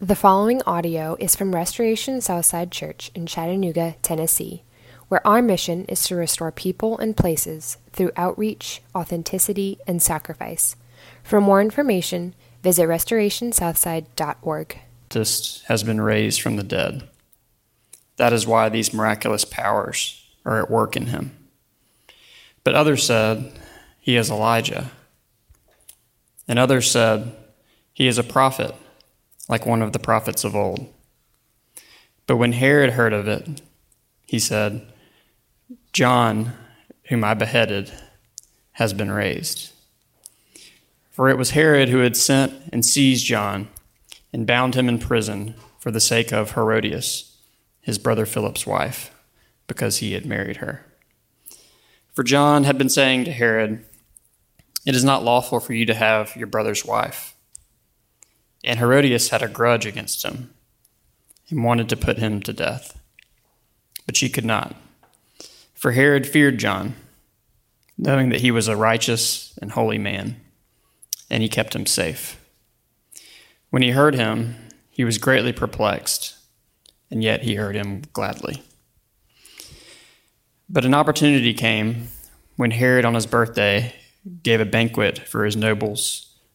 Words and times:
The 0.00 0.14
following 0.14 0.62
audio 0.62 1.16
is 1.18 1.34
from 1.34 1.52
Restoration 1.52 2.20
Southside 2.20 2.70
Church 2.70 3.10
in 3.16 3.26
Chattanooga, 3.26 3.96
Tennessee, 4.00 4.62
where 5.08 5.26
our 5.26 5.42
mission 5.42 5.86
is 5.86 6.04
to 6.04 6.14
restore 6.14 6.52
people 6.52 6.96
and 6.98 7.16
places 7.16 7.78
through 7.92 8.12
outreach, 8.14 8.80
authenticity, 8.94 9.80
and 9.88 10.00
sacrifice. 10.00 10.76
For 11.24 11.40
more 11.40 11.60
information, 11.60 12.36
visit 12.62 12.84
restorationsouthside.org. 12.84 14.78
This 15.08 15.62
has 15.66 15.82
been 15.82 16.00
raised 16.00 16.42
from 16.42 16.54
the 16.54 16.62
dead. 16.62 17.08
That 18.18 18.32
is 18.32 18.46
why 18.46 18.68
these 18.68 18.94
miraculous 18.94 19.44
powers 19.44 20.24
are 20.44 20.62
at 20.62 20.70
work 20.70 20.94
in 20.94 21.06
him. 21.06 21.36
But 22.62 22.76
others 22.76 23.04
said, 23.04 23.52
He 23.98 24.14
is 24.14 24.30
Elijah. 24.30 24.92
And 26.46 26.56
others 26.56 26.88
said, 26.88 27.34
He 27.92 28.06
is 28.06 28.16
a 28.16 28.22
prophet 28.22 28.76
like 29.48 29.66
one 29.66 29.82
of 29.82 29.92
the 29.92 29.98
prophets 29.98 30.44
of 30.44 30.54
old. 30.54 30.92
But 32.26 32.36
when 32.36 32.52
Herod 32.52 32.90
heard 32.90 33.12
of 33.12 33.26
it, 33.26 33.62
he 34.26 34.38
said, 34.38 34.86
John, 35.92 36.52
whom 37.04 37.24
I 37.24 37.34
beheaded, 37.34 37.90
has 38.72 38.92
been 38.92 39.10
raised. 39.10 39.72
For 41.10 41.28
it 41.28 41.38
was 41.38 41.50
Herod 41.50 41.88
who 41.88 41.98
had 41.98 42.16
sent 42.16 42.52
and 42.72 42.84
seized 42.84 43.26
John 43.26 43.68
and 44.32 44.46
bound 44.46 44.74
him 44.74 44.88
in 44.88 44.98
prison 44.98 45.54
for 45.80 45.90
the 45.90 46.00
sake 46.00 46.32
of 46.32 46.52
Herodias, 46.52 47.36
his 47.80 47.98
brother 47.98 48.26
Philip's 48.26 48.66
wife, 48.66 49.10
because 49.66 49.98
he 49.98 50.12
had 50.12 50.26
married 50.26 50.58
her. 50.58 50.84
For 52.12 52.22
John 52.22 52.64
had 52.64 52.76
been 52.76 52.88
saying 52.88 53.24
to 53.24 53.32
Herod, 53.32 53.84
It 54.84 54.94
is 54.94 55.04
not 55.04 55.24
lawful 55.24 55.60
for 55.60 55.72
you 55.72 55.86
to 55.86 55.94
have 55.94 56.36
your 56.36 56.46
brother's 56.46 56.84
wife. 56.84 57.34
And 58.64 58.78
Herodias 58.78 59.30
had 59.30 59.42
a 59.42 59.48
grudge 59.48 59.86
against 59.86 60.24
him 60.24 60.52
and 61.50 61.64
wanted 61.64 61.88
to 61.88 61.96
put 61.96 62.18
him 62.18 62.40
to 62.42 62.52
death. 62.52 63.00
But 64.06 64.16
she 64.16 64.28
could 64.28 64.44
not. 64.44 64.74
For 65.74 65.92
Herod 65.92 66.26
feared 66.26 66.58
John, 66.58 66.94
knowing 67.96 68.30
that 68.30 68.40
he 68.40 68.50
was 68.50 68.68
a 68.68 68.76
righteous 68.76 69.56
and 69.60 69.72
holy 69.72 69.98
man, 69.98 70.40
and 71.30 71.42
he 71.42 71.48
kept 71.48 71.74
him 71.74 71.86
safe. 71.86 72.40
When 73.70 73.82
he 73.82 73.90
heard 73.90 74.14
him, 74.14 74.56
he 74.90 75.04
was 75.04 75.18
greatly 75.18 75.52
perplexed, 75.52 76.36
and 77.10 77.22
yet 77.22 77.42
he 77.42 77.54
heard 77.54 77.76
him 77.76 78.02
gladly. 78.12 78.62
But 80.68 80.84
an 80.84 80.94
opportunity 80.94 81.54
came 81.54 82.08
when 82.56 82.72
Herod, 82.72 83.04
on 83.04 83.14
his 83.14 83.26
birthday, 83.26 83.94
gave 84.42 84.60
a 84.60 84.64
banquet 84.64 85.18
for 85.18 85.44
his 85.44 85.56
nobles 85.56 86.27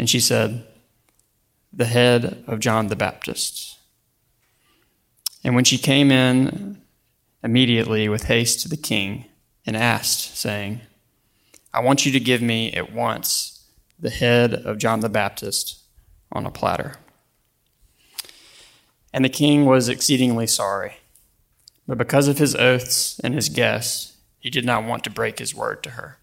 And 0.00 0.08
she 0.08 0.18
said, 0.18 0.64
The 1.74 1.84
head 1.84 2.42
of 2.46 2.58
John 2.58 2.86
the 2.86 2.96
Baptist. 2.96 3.76
And 5.44 5.54
when 5.54 5.64
she 5.64 5.76
came 5.76 6.10
in 6.10 6.80
immediately 7.44 8.08
with 8.08 8.22
haste 8.24 8.60
to 8.60 8.68
the 8.70 8.78
king 8.78 9.26
and 9.66 9.76
asked, 9.76 10.38
saying, 10.38 10.80
I 11.74 11.80
want 11.80 12.06
you 12.06 12.12
to 12.12 12.18
give 12.18 12.40
me 12.40 12.72
at 12.72 12.94
once 12.94 13.66
the 13.98 14.08
head 14.08 14.54
of 14.54 14.78
John 14.78 15.00
the 15.00 15.10
Baptist 15.10 15.82
on 16.32 16.46
a 16.46 16.50
platter. 16.50 16.94
And 19.12 19.22
the 19.22 19.28
king 19.28 19.66
was 19.66 19.90
exceedingly 19.90 20.46
sorry. 20.46 20.94
But 21.86 21.98
because 21.98 22.26
of 22.26 22.38
his 22.38 22.56
oaths 22.56 23.20
and 23.22 23.34
his 23.34 23.50
guests, 23.50 24.16
he 24.38 24.48
did 24.48 24.64
not 24.64 24.84
want 24.84 25.04
to 25.04 25.10
break 25.10 25.40
his 25.40 25.54
word 25.54 25.82
to 25.82 25.90
her. 25.90 26.16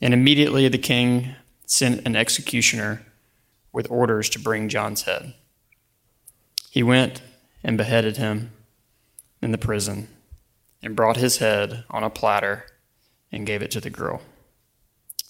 And 0.00 0.14
immediately 0.14 0.68
the 0.68 0.78
king 0.78 1.34
sent 1.70 2.06
an 2.06 2.16
executioner 2.16 3.02
with 3.72 3.90
orders 3.90 4.30
to 4.30 4.38
bring 4.38 4.68
John's 4.68 5.02
head. 5.02 5.34
He 6.70 6.82
went 6.82 7.20
and 7.62 7.76
beheaded 7.76 8.16
him 8.16 8.50
in 9.42 9.52
the 9.52 9.58
prison 9.58 10.08
and 10.82 10.96
brought 10.96 11.18
his 11.18 11.36
head 11.36 11.84
on 11.90 12.02
a 12.02 12.10
platter 12.10 12.64
and 13.30 13.46
gave 13.46 13.62
it 13.62 13.70
to 13.72 13.80
the 13.80 13.90
girl. 13.90 14.22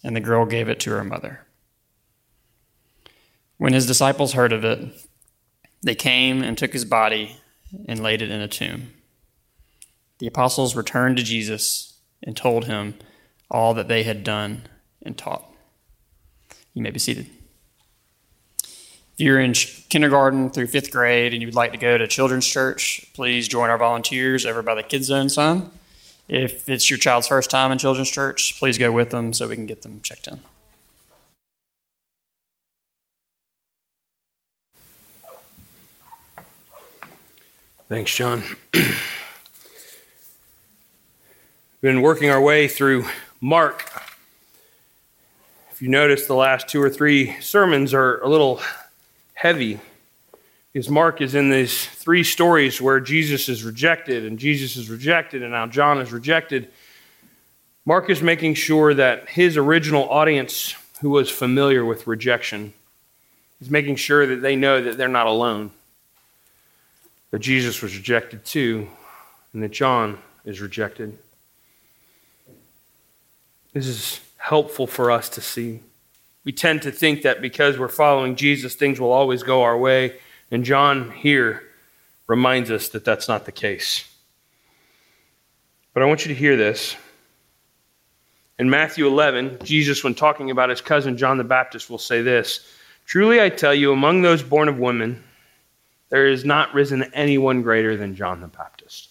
And 0.05 0.15
the 0.15 0.21
girl 0.21 0.47
gave 0.47 0.69
it 0.69 0.79
to 0.81 0.91
her 0.91 1.03
mother. 1.03 1.41
When 3.57 3.73
his 3.73 3.87
disciples 3.87 4.35
heard 4.35 4.53
of 4.53 4.65
it, 4.65 4.95
they 5.83 5.97
came 5.97 6.43
and 6.43 6.57
took 6.57 6.73
his 6.73 6.85
body 6.85 7.37
and 7.87 8.01
laid 8.01 8.23
it 8.23 8.31
in 8.31 8.41
a 8.41 8.49
tomb. 8.49 8.93
The 10.19 10.29
apostles 10.29 10.77
returned 10.77 11.17
to 11.17 11.25
Jesus 11.25 11.99
and 12.23 12.37
told 12.37 12.67
him 12.67 12.95
all 13.51 13.75
that 13.75 13.89
they 13.89 14.05
had 14.05 14.23
done 14.23 14.63
and 15.03 15.19
taught. 15.19 15.45
You 16.79 16.85
may 16.85 16.93
be 16.93 17.01
seated. 17.01 17.27
If 18.63 19.15
you're 19.17 19.41
in 19.41 19.53
kindergarten 19.53 20.49
through 20.49 20.69
fifth 20.69 20.93
grade 20.93 21.33
and 21.35 21.43
you'd 21.43 21.57
like 21.57 21.73
to 21.73 21.77
go 21.77 21.99
to 21.99 22.07
children's 22.07 22.47
church, 22.47 23.05
please 23.15 23.49
join 23.49 23.69
our 23.69 23.77
volunteers 23.77 24.47
over 24.47 24.63
by 24.63 24.77
the 24.77 24.85
Kids 24.85 25.07
Zone 25.07 25.29
sign. 25.29 25.73
If 26.29 26.69
it's 26.69 26.89
your 26.89 27.01
child's 27.01 27.27
first 27.27 27.51
time 27.51 27.73
in 27.73 27.79
children's 27.79 28.13
church, 28.13 28.61
please 28.61 28.79
go 28.79 28.93
with 28.93 29.11
them 29.11 29.33
so 29.33 29.49
we 29.49 29.57
can 29.57 29.67
get 29.67 29.83
them 29.83 30.01
checked 30.05 30.29
in. 30.29 30.39
Thanks, 37.89 38.15
John. 38.15 38.45
We've 38.73 38.97
been 41.83 42.03
working 42.03 42.31
our 42.31 42.41
way 42.41 42.69
through 42.69 43.07
Mark 43.41 44.08
if 45.79 45.83
you 45.83 45.89
notice, 45.89 46.27
the 46.27 46.35
last 46.35 46.67
two 46.67 46.83
or 46.83 46.91
three 46.91 47.41
sermons 47.41 47.95
are 47.95 48.19
a 48.23 48.29
little 48.29 48.61
heavy. 49.35 49.79
Because 50.73 50.91
Mark 50.91 51.21
is 51.21 51.37
in 51.37 51.51
these 51.51 51.87
three 51.87 52.25
stories 52.25 52.83
where 52.83 52.99
Jesus 52.99 53.49
is 53.49 53.63
rejected, 53.63 54.25
and 54.25 54.41
Jesus 54.41 54.77
is 54.77 54.91
rejected, 54.91 55.41
and 55.41 55.53
now 55.53 55.69
John 55.69 56.01
is 56.01 56.11
rejected. 56.11 56.73
Mark 57.87 58.11
is 58.11 58.21
making 58.21 58.55
sure 58.55 58.93
that 58.93 59.29
his 59.29 59.57
original 59.57 60.11
audience, 60.11 60.75
who 61.01 61.11
was 61.11 61.31
familiar 61.31 61.85
with 61.85 62.09
rejection, 62.09 62.73
is 63.61 63.71
making 63.71 63.95
sure 63.95 64.27
that 64.27 64.43
they 64.43 64.57
know 64.57 64.83
that 64.83 64.99
they're 64.99 65.07
not 65.07 65.29
alone. 65.29 65.71
That 67.31 67.39
Jesus 67.39 67.83
was 67.83 67.97
rejected 67.97 68.45
too, 68.45 68.89
and 69.53 69.63
that 69.63 69.71
John 69.71 70.19
is 70.45 70.61
rejected. 70.61 71.17
This 73.73 73.87
is 73.87 74.21
helpful 74.39 74.87
for 74.87 75.11
us 75.11 75.29
to 75.31 75.41
see. 75.41 75.81
We 76.45 76.53
tend 76.53 76.83
to 76.83 76.91
think 76.91 77.23
that 77.23 77.43
because 77.43 77.79
we're 77.79 77.89
following 77.89 78.35
Jesus, 78.35 78.75
things 78.75 78.99
will 78.99 79.13
always 79.13 79.43
go 79.43 79.63
our 79.63 79.77
way. 79.77 80.19
And 80.51 80.65
John 80.65 81.11
here 81.11 81.63
reminds 82.27 82.71
us 82.71 82.89
that 82.91 83.05
that's 83.05 83.29
not 83.29 83.45
the 83.45 83.53
case. 83.53 84.09
But 85.93 86.03
I 86.03 86.07
want 86.07 86.25
you 86.25 86.33
to 86.33 86.39
hear 86.39 86.57
this. 86.57 86.97
In 88.59 88.71
Matthew 88.71 89.07
11, 89.07 89.59
Jesus, 89.63 90.03
when 90.03 90.15
talking 90.15 90.51
about 90.51 90.71
his 90.71 90.81
cousin 90.81 91.17
John 91.17 91.39
the 91.39 91.45
Baptist, 91.45 91.91
will 91.91 91.99
say 91.99 92.23
this 92.23 92.67
Truly 93.05 93.41
I 93.41 93.49
tell 93.49 93.75
you, 93.75 93.93
among 93.93 94.23
those 94.23 94.43
born 94.43 94.69
of 94.69 94.79
women, 94.79 95.23
there 96.09 96.27
is 96.27 96.45
not 96.45 96.73
risen 96.75 97.03
anyone 97.15 97.63
greater 97.63 97.97
than 97.97 98.15
John 98.15 98.41
the 98.41 98.49
Baptist. 98.49 99.11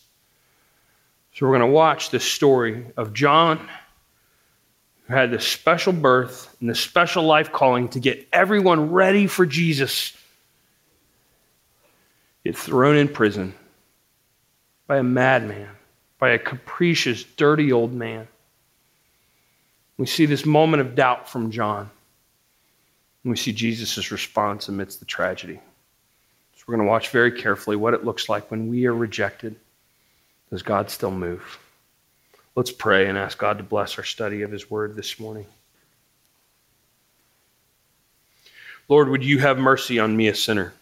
So 1.34 1.46
we're 1.46 1.58
going 1.58 1.70
to 1.70 1.76
watch 1.76 2.10
the 2.10 2.20
story 2.20 2.88
of 2.98 3.14
John 3.14 3.70
who 5.08 5.14
had 5.14 5.32
this 5.32 5.48
special 5.48 5.94
birth 5.94 6.56
and 6.60 6.70
this 6.70 6.80
special 6.80 7.24
life 7.24 7.52
calling 7.52 7.88
to 7.90 8.00
get 8.00 8.28
everyone 8.34 8.92
ready 8.92 9.28
for 9.28 9.46
Jesus, 9.46 10.14
get 12.44 12.58
thrown 12.58 12.98
in 12.98 13.08
prison 13.08 13.54
by 14.86 14.98
a 14.98 15.04
madman, 15.04 15.70
by 16.20 16.30
a 16.30 16.40
capricious, 16.40 17.24
dirty 17.24 17.72
old 17.72 17.94
man. 17.94 18.28
We 19.98 20.06
see 20.06 20.26
this 20.26 20.46
moment 20.46 20.82
of 20.82 20.96
doubt 20.96 21.30
from 21.30 21.52
John. 21.52 21.90
And 23.24 23.32
we 23.32 23.38
see 23.38 23.52
Jesus' 23.52 24.12
response 24.12 24.68
amidst 24.68 25.00
the 25.00 25.06
tragedy. 25.06 25.60
So 26.56 26.64
we're 26.68 26.76
going 26.76 26.86
to 26.86 26.92
watch 26.92 27.10
very 27.10 27.32
carefully 27.32 27.76
what 27.76 27.94
it 27.94 28.06
looks 28.06 28.30
like 28.30 28.52
when 28.52 28.68
we 28.68 28.86
are 28.86 28.94
rejected. 28.94 29.56
Does 30.50 30.62
God 30.62 30.90
still 30.90 31.12
move? 31.12 31.60
Let's 32.58 32.72
pray 32.72 33.06
and 33.06 33.20
ask 33.20 33.38
God 33.38 33.60
to 33.60 33.64
bless 33.64 34.00
our 34.00 34.04
study 34.04 34.42
of 34.42 34.52
His 34.52 34.68
Word 34.68 34.96
this 34.96 35.20
morning. 35.20 35.46
Lord, 38.90 39.10
would 39.10 39.24
you 39.24 39.38
have 39.38 39.60
mercy 39.60 40.00
on 40.00 40.18
me, 40.18 40.28
a 40.28 40.34
sinner? 40.34 40.74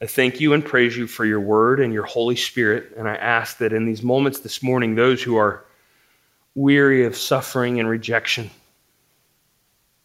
I 0.00 0.06
thank 0.06 0.40
you 0.40 0.52
and 0.52 0.64
praise 0.64 0.96
you 0.96 1.08
for 1.08 1.24
your 1.24 1.40
word 1.40 1.80
and 1.80 1.92
your 1.92 2.04
Holy 2.04 2.36
Spirit. 2.36 2.92
And 2.96 3.08
I 3.08 3.16
ask 3.16 3.58
that 3.58 3.72
in 3.72 3.86
these 3.86 4.04
moments 4.04 4.38
this 4.38 4.62
morning, 4.62 4.94
those 4.94 5.20
who 5.20 5.34
are 5.34 5.64
weary 6.54 7.04
of 7.04 7.16
suffering 7.16 7.80
and 7.80 7.88
rejection 7.88 8.52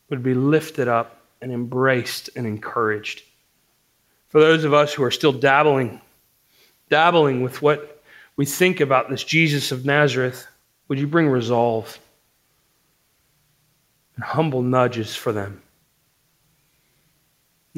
would 0.09 0.23
be 0.23 0.33
lifted 0.33 0.87
up 0.87 1.21
and 1.39 1.51
embraced 1.51 2.31
and 2.35 2.47
encouraged. 2.47 3.21
For 4.29 4.41
those 4.41 4.63
of 4.63 4.73
us 4.73 4.91
who 4.91 5.03
are 5.03 5.11
still 5.11 5.33
dabbling, 5.33 6.01
dabbling 6.89 7.43
with 7.43 7.61
what 7.61 7.94
we 8.37 8.45
think 8.45 8.79
about 8.79 9.09
this 9.09 9.23
Jesus 9.23 9.71
of 9.71 9.85
Nazareth, 9.85 10.47
would 10.87 10.99
you 10.99 11.07
bring 11.07 11.27
resolve 11.27 11.99
and 14.15 14.23
humble 14.23 14.61
nudges 14.61 15.15
for 15.15 15.31
them? 15.31 15.61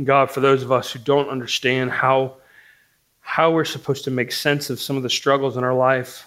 God, 0.04 0.30
for 0.30 0.42
those 0.42 0.62
of 0.64 0.72
us 0.72 0.92
who 0.92 1.00
don't 1.00 1.30
understand 1.30 1.90
how, 1.90 2.36
how 3.22 3.52
we're 3.52 3.66
supposed 3.66 4.04
to 4.04 4.12
make 4.12 4.32
sense 4.32 4.70
of 4.70 4.80
some 4.80 4.96
of 4.98 5.04
the 5.04 5.10
struggles 5.10 5.58
in 5.58 5.64
our 5.64 5.74
life, 5.74 6.26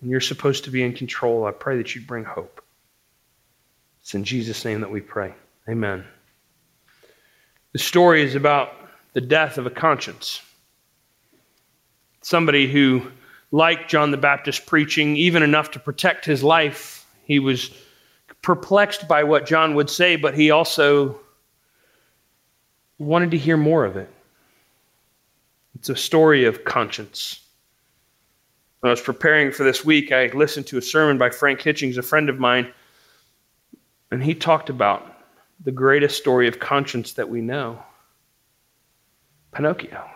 and 0.00 0.10
you're 0.10 0.20
supposed 0.20 0.64
to 0.64 0.70
be 0.70 0.82
in 0.82 0.92
control, 0.92 1.46
I 1.46 1.50
pray 1.52 1.78
that 1.78 1.94
you'd 1.94 2.06
bring 2.06 2.24
hope. 2.24 2.62
It's 4.02 4.14
in 4.14 4.22
Jesus' 4.22 4.64
name 4.66 4.80
that 4.80 4.90
we 4.90 5.00
pray. 5.00 5.34
Amen. 5.66 6.04
The 7.72 7.78
story 7.78 8.22
is 8.22 8.34
about 8.34 8.74
the 9.14 9.20
death 9.22 9.56
of 9.56 9.64
a 9.64 9.70
conscience. 9.70 10.42
Somebody 12.20 12.70
who, 12.70 13.10
like 13.54 13.86
John 13.86 14.10
the 14.10 14.16
Baptist 14.16 14.66
preaching, 14.66 15.16
even 15.16 15.44
enough 15.44 15.70
to 15.70 15.78
protect 15.78 16.24
his 16.24 16.42
life, 16.42 17.06
he 17.24 17.38
was 17.38 17.70
perplexed 18.42 19.06
by 19.06 19.22
what 19.22 19.46
John 19.46 19.76
would 19.76 19.88
say, 19.88 20.16
but 20.16 20.34
he 20.34 20.50
also 20.50 21.20
wanted 22.98 23.30
to 23.30 23.38
hear 23.38 23.56
more 23.56 23.84
of 23.84 23.96
it. 23.96 24.10
It's 25.76 25.88
a 25.88 25.94
story 25.94 26.46
of 26.46 26.64
conscience. 26.64 27.44
When 28.80 28.88
I 28.88 28.92
was 28.92 29.00
preparing 29.00 29.52
for 29.52 29.62
this 29.62 29.84
week, 29.84 30.10
I 30.10 30.26
listened 30.34 30.66
to 30.66 30.78
a 30.78 30.82
sermon 30.82 31.16
by 31.16 31.30
Frank 31.30 31.60
Hitchings, 31.60 31.96
a 31.96 32.02
friend 32.02 32.28
of 32.28 32.40
mine, 32.40 32.72
and 34.10 34.20
he 34.20 34.34
talked 34.34 34.68
about 34.68 35.20
the 35.62 35.70
greatest 35.70 36.18
story 36.18 36.48
of 36.48 36.58
conscience 36.58 37.12
that 37.12 37.28
we 37.28 37.40
know 37.40 37.80
Pinocchio. 39.52 40.10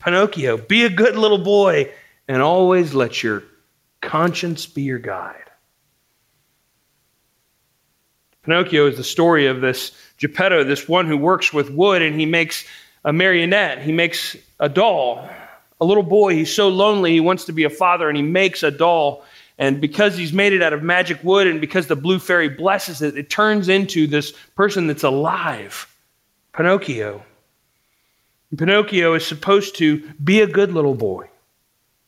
Pinocchio, 0.00 0.56
be 0.56 0.84
a 0.84 0.90
good 0.90 1.16
little 1.16 1.38
boy 1.38 1.92
and 2.26 2.42
always 2.42 2.94
let 2.94 3.22
your 3.22 3.44
conscience 4.00 4.66
be 4.66 4.82
your 4.82 4.98
guide. 4.98 5.36
Pinocchio 8.42 8.86
is 8.86 8.96
the 8.96 9.04
story 9.04 9.46
of 9.46 9.60
this 9.60 9.92
Geppetto, 10.16 10.64
this 10.64 10.88
one 10.88 11.06
who 11.06 11.16
works 11.16 11.52
with 11.52 11.70
wood 11.70 12.02
and 12.02 12.18
he 12.18 12.26
makes 12.26 12.64
a 13.04 13.12
marionette, 13.12 13.82
he 13.82 13.92
makes 13.92 14.36
a 14.58 14.68
doll. 14.68 15.28
A 15.80 15.84
little 15.84 16.02
boy, 16.02 16.34
he's 16.34 16.54
so 16.54 16.68
lonely, 16.68 17.12
he 17.12 17.20
wants 17.20 17.44
to 17.46 17.52
be 17.52 17.64
a 17.64 17.70
father, 17.70 18.08
and 18.08 18.16
he 18.16 18.22
makes 18.22 18.62
a 18.62 18.70
doll. 18.70 19.24
And 19.56 19.80
because 19.80 20.16
he's 20.16 20.32
made 20.32 20.52
it 20.52 20.62
out 20.62 20.72
of 20.72 20.82
magic 20.82 21.22
wood 21.22 21.46
and 21.46 21.60
because 21.60 21.86
the 21.86 21.96
blue 21.96 22.18
fairy 22.18 22.48
blesses 22.48 23.02
it, 23.02 23.16
it 23.16 23.30
turns 23.30 23.68
into 23.68 24.06
this 24.06 24.32
person 24.56 24.86
that's 24.86 25.04
alive 25.04 25.86
Pinocchio. 26.52 27.22
Pinocchio 28.56 29.14
is 29.14 29.26
supposed 29.26 29.76
to 29.76 29.98
be 30.22 30.40
a 30.40 30.46
good 30.46 30.72
little 30.72 30.94
boy, 30.94 31.28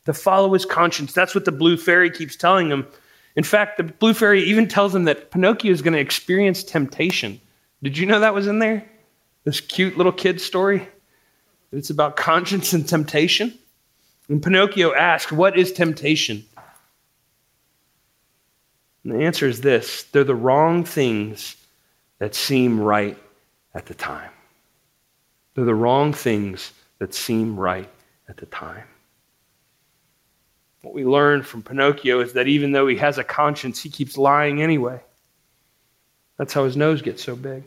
to 0.07 0.13
follow 0.13 0.53
his 0.53 0.65
conscience. 0.65 1.13
That's 1.13 1.35
what 1.35 1.45
the 1.45 1.53
blue 1.53 1.77
fairy 1.77 2.11
keeps 2.11 2.37
telling 2.37 2.69
him. 2.69 2.87
In 3.37 3.45
fact, 3.45 3.77
the 3.77 3.85
blue 3.85 4.15
fairy 4.15 4.43
even 4.43 4.69
tells 4.69 4.95
him 4.95 5.05
that 5.05 5.31
Pinocchio 5.31 5.71
is 5.71 5.83
going 5.83 5.95
to 5.95 6.01
experience 6.01 6.65
temptation. 6.65 7.41
Did 7.83 7.97
you 7.97 8.07
know 8.07 8.21
that 8.21 8.35
was 8.35 8.47
in 8.47 8.59
there? 8.59 8.85
This 9.45 9.61
cute 9.61 9.97
little 9.97 10.13
kid 10.13 10.41
story? 10.41 10.89
It's 11.73 11.91
about 11.91 12.17
conscience 12.17 12.73
and 12.73 12.87
temptation. 12.87 13.57
And 14.29 14.43
Pinocchio 14.43 14.95
asked, 14.95 15.33
What 15.33 15.57
is 15.57 15.73
temptation? 15.73 16.45
And 19.05 19.15
the 19.15 19.25
answer 19.25 19.49
is 19.49 19.61
this 19.61 20.05
they're 20.05 20.25
the 20.25 20.35
wrong 20.35 20.85
things 20.85 21.57
that 22.19 22.35
seem 22.35 22.79
right 22.81 23.19
at 23.75 23.87
the 23.87 23.95
time. 23.95 24.31
They're 25.55 25.65
the 25.65 25.75
wrong 25.75 26.13
things 26.13 26.73
that 26.99 27.15
seem 27.15 27.59
right 27.59 27.89
at 28.29 28.37
the 28.37 28.47
time. 28.47 28.85
What 30.83 30.95
we 30.95 31.05
learn 31.05 31.43
from 31.43 31.63
Pinocchio 31.63 32.21
is 32.21 32.33
that 32.33 32.49
even 32.49 32.73
though 32.73 32.87
he 32.87 32.97
has 32.97 33.19
a 33.19 33.25
conscience, 33.25 33.81
he 33.81 33.89
keeps 33.89 34.19
lying 34.19 34.63
anyway. 34.63 35.01
That's 36.39 36.53
how 36.53 36.65
his 36.65 36.77
nose 36.77 37.03
gets 37.03 37.23
so 37.23 37.37
big. 37.37 37.65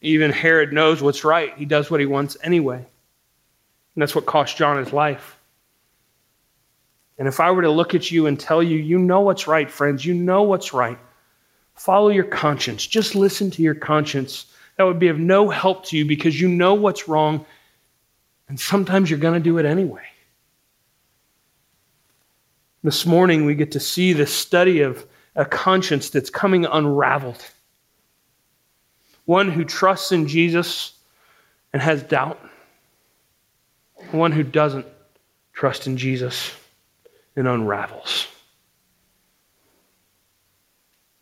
Even 0.00 0.30
Herod 0.30 0.72
knows 0.72 1.02
what's 1.02 1.24
right. 1.24 1.56
He 1.56 1.66
does 1.66 1.90
what 1.90 2.00
he 2.00 2.06
wants 2.06 2.36
anyway. 2.42 2.76
And 2.76 4.02
that's 4.02 4.14
what 4.14 4.24
cost 4.24 4.56
John 4.56 4.78
his 4.78 4.92
life. 4.92 5.36
And 7.18 7.28
if 7.28 7.38
I 7.38 7.50
were 7.50 7.62
to 7.62 7.70
look 7.70 7.94
at 7.94 8.10
you 8.10 8.26
and 8.26 8.40
tell 8.40 8.62
you, 8.62 8.78
you 8.78 8.98
know 8.98 9.20
what's 9.20 9.46
right, 9.46 9.70
friends, 9.70 10.06
you 10.06 10.14
know 10.14 10.42
what's 10.42 10.72
right, 10.72 10.98
follow 11.74 12.08
your 12.08 12.24
conscience. 12.24 12.86
Just 12.86 13.14
listen 13.14 13.50
to 13.50 13.62
your 13.62 13.74
conscience. 13.74 14.46
That 14.80 14.86
would 14.86 14.98
be 14.98 15.08
of 15.08 15.18
no 15.18 15.50
help 15.50 15.84
to 15.88 15.98
you 15.98 16.06
because 16.06 16.40
you 16.40 16.48
know 16.48 16.72
what's 16.72 17.06
wrong, 17.06 17.44
and 18.48 18.58
sometimes 18.58 19.10
you're 19.10 19.18
going 19.18 19.34
to 19.34 19.38
do 19.38 19.58
it 19.58 19.66
anyway. 19.66 20.06
This 22.82 23.04
morning, 23.04 23.44
we 23.44 23.54
get 23.54 23.72
to 23.72 23.78
see 23.78 24.14
the 24.14 24.24
study 24.24 24.80
of 24.80 25.06
a 25.36 25.44
conscience 25.44 26.08
that's 26.08 26.30
coming 26.30 26.64
unraveled. 26.64 27.44
One 29.26 29.50
who 29.50 29.66
trusts 29.66 30.12
in 30.12 30.26
Jesus 30.26 30.94
and 31.74 31.82
has 31.82 32.02
doubt. 32.02 32.40
One 34.12 34.32
who 34.32 34.42
doesn't 34.42 34.86
trust 35.52 35.86
in 35.86 35.98
Jesus 35.98 36.56
and 37.36 37.46
unravels. 37.46 38.28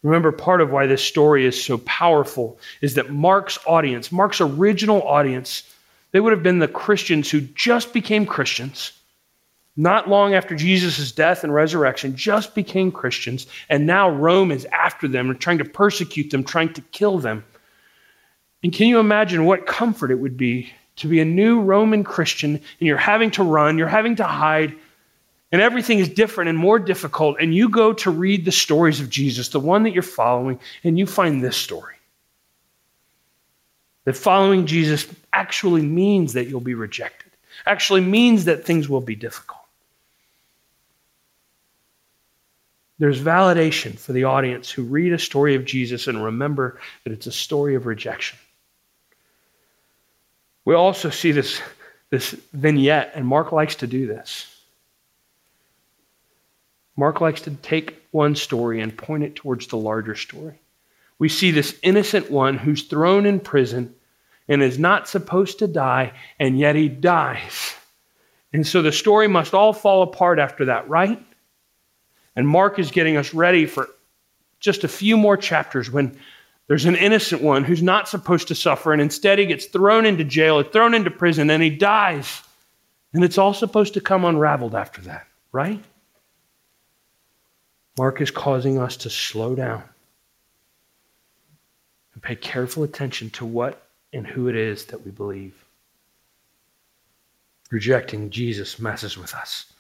Remember, 0.03 0.31
part 0.31 0.61
of 0.61 0.71
why 0.71 0.87
this 0.87 1.03
story 1.03 1.45
is 1.45 1.63
so 1.63 1.79
powerful 1.79 2.59
is 2.81 2.95
that 2.95 3.11
Mark's 3.11 3.59
audience, 3.67 4.13
Mark's 4.13 4.41
original 4.41 5.03
audience, 5.03 5.63
they 6.13 6.21
would 6.21 6.33
have 6.33 6.43
been 6.43 6.61
the 6.61 6.69
Christians 6.69 7.31
who 7.31 7.41
just 7.41 7.93
became 7.93 8.25
Christians 8.25 8.93
not 9.79 10.09
long 10.09 10.35
after 10.35 10.57
Jesus' 10.57 11.13
death 11.13 11.45
and 11.45 11.55
resurrection, 11.55 12.17
just 12.17 12.53
became 12.53 12.91
Christians, 12.91 13.47
and 13.71 13.87
now 13.87 14.11
Rome 14.11 14.51
is 14.51 14.65
after 14.67 15.07
them 15.07 15.31
and 15.31 15.41
trying 15.41 15.59
to 15.59 15.65
persecute 15.65 16.31
them, 16.31 16.43
trying 16.43 16.73
to 16.73 16.81
kill 16.91 17.19
them. 17.21 17.45
And 18.65 18.73
can 18.73 18.89
you 18.89 18.99
imagine 18.99 19.45
what 19.45 19.67
comfort 19.67 20.11
it 20.11 20.19
would 20.19 20.37
be 20.37 20.73
to 20.97 21.07
be 21.07 21.21
a 21.21 21.25
new 21.25 21.61
Roman 21.61 22.03
Christian 22.03 22.57
and 22.57 22.63
you're 22.81 22.97
having 22.97 23.31
to 23.33 23.45
run, 23.45 23.79
you're 23.79 23.87
having 23.87 24.17
to 24.17 24.25
hide, 24.25 24.75
and 25.51 25.63
everything 25.63 25.99
is 25.99 26.09
different 26.09 26.51
and 26.51 26.59
more 26.59 26.79
difficult, 26.79 27.39
and 27.41 27.55
you 27.55 27.69
go 27.69 27.93
to 27.95 28.11
read 28.11 28.45
the 28.45 28.53
stories 28.53 29.01
of 29.01 29.09
Jesus, 29.09 29.49
the 29.49 29.61
one 29.61 29.85
that 29.85 29.93
you're 29.93 30.03
following, 30.03 30.61
and 30.85 30.99
you 30.99 31.07
find 31.07 31.43
this 31.43 31.57
story. 31.57 31.95
That 34.05 34.17
following 34.17 34.67
Jesus 34.67 35.07
actually 35.33 35.83
means 35.83 36.35
that 36.35 36.49
you'll 36.49 36.61
be 36.61 36.75
rejected, 36.75 37.31
actually 37.67 38.01
means 38.03 38.45
that 38.47 38.65
things 38.65 38.89
will 38.89 39.01
be 39.01 39.17
difficult. 39.17 39.59
There's 42.99 43.21
validation 43.21 43.99
for 43.99 44.13
the 44.13 44.25
audience 44.25 44.71
who 44.71 44.83
read 44.83 45.13
a 45.13 45.19
story 45.19 45.55
of 45.55 45.65
Jesus 45.65 46.09
and 46.09 46.23
remember 46.23 46.81
that 47.05 47.13
it's 47.13 47.29
a 47.29 47.33
story 47.33 47.75
of 47.77 47.87
rejection. 47.87 48.39
We 50.65 50.75
also 50.75 51.09
see 51.09 51.33
this, 51.33 51.63
this 52.11 52.33
vignette, 52.53 53.13
and 53.15 53.27
Mark 53.27 53.53
likes 53.53 53.77
to 53.77 53.87
do 53.87 54.07
this. 54.07 54.58
Mark 56.99 57.21
likes 57.21 57.43
to 57.43 57.53
take 57.53 58.03
one 58.11 58.35
story 58.35 58.81
and 58.81 58.99
point 58.99 59.23
it 59.23 59.37
towards 59.37 59.69
the 59.69 59.77
larger 59.77 60.17
story. 60.17 60.59
We 61.21 61.29
see 61.29 61.53
this 61.53 61.79
innocent 61.85 62.29
one 62.29 62.59
who's 62.59 62.83
thrown 62.83 63.25
in 63.25 63.39
prison 63.39 63.95
and 64.49 64.65
is 64.65 64.81
not 64.81 65.09
supposed 65.09 65.61
to 65.61 65.69
die, 65.69 66.13
and 66.41 66.59
yet 66.59 66.75
he 66.75 66.89
dies. 66.89 67.75
And 68.53 68.67
so 68.67 68.83
the 68.83 68.91
story 68.91 69.29
must 69.29 69.55
all 69.55 69.73
fall 69.73 70.03
apart 70.03 70.41
after 70.41 70.65
that, 70.65 70.89
right? 70.89 71.25
And 72.35 72.49
Mark 72.49 72.81
is 72.81 72.91
getting 72.91 73.17
us 73.17 73.33
ready 73.33 73.65
for 73.67 73.89
just 74.59 74.83
a 74.83 74.89
few 74.89 75.17
more 75.17 75.37
chapters 75.37 75.89
when 75.89 76.19
there's 76.67 76.85
an 76.85 76.97
innocent 76.97 77.43
one 77.43 77.63
who's 77.63 77.83
not 77.83 78.09
supposed 78.09 78.49
to 78.49 78.57
suffer, 78.57 78.93
and 78.93 79.01
instead 79.01 79.39
he 79.39 79.47
gets 79.47 79.67
thrown 79.67 80.05
into 80.05 80.25
jail, 80.25 80.59
or 80.59 80.65
thrown 80.65 80.95
into 80.95 81.13
prison, 81.13 81.49
and 81.49 81.63
he 81.63 81.71
dies. 81.71 82.43
And 83.13 83.23
it's 83.23 83.39
all 83.39 83.55
supposed 83.55 83.95
to 83.95 84.01
come 84.01 84.25
unraveled 84.25 84.75
after 84.75 85.01
that, 85.03 85.29
right? 85.53 85.81
Mark 87.99 88.21
is 88.21 88.31
causing 88.31 88.79
us 88.79 88.97
to 88.99 89.11
slow 89.11 89.57
down 89.57 89.83
and 92.15 92.23
pay 92.23 92.37
careful 92.37 92.85
attention 92.85 93.29
to 93.31 93.45
what 93.45 93.83
and 94.13 94.25
who 94.25 94.49
it 94.49 94.55
is 94.55 94.85
that 94.87 95.05
we 95.05 95.11
believe. 95.11 95.65
Rejecting 97.71 98.31
Jesus 98.31 98.79
messes 98.79 99.19
with 99.19 99.35
us. 99.35 99.73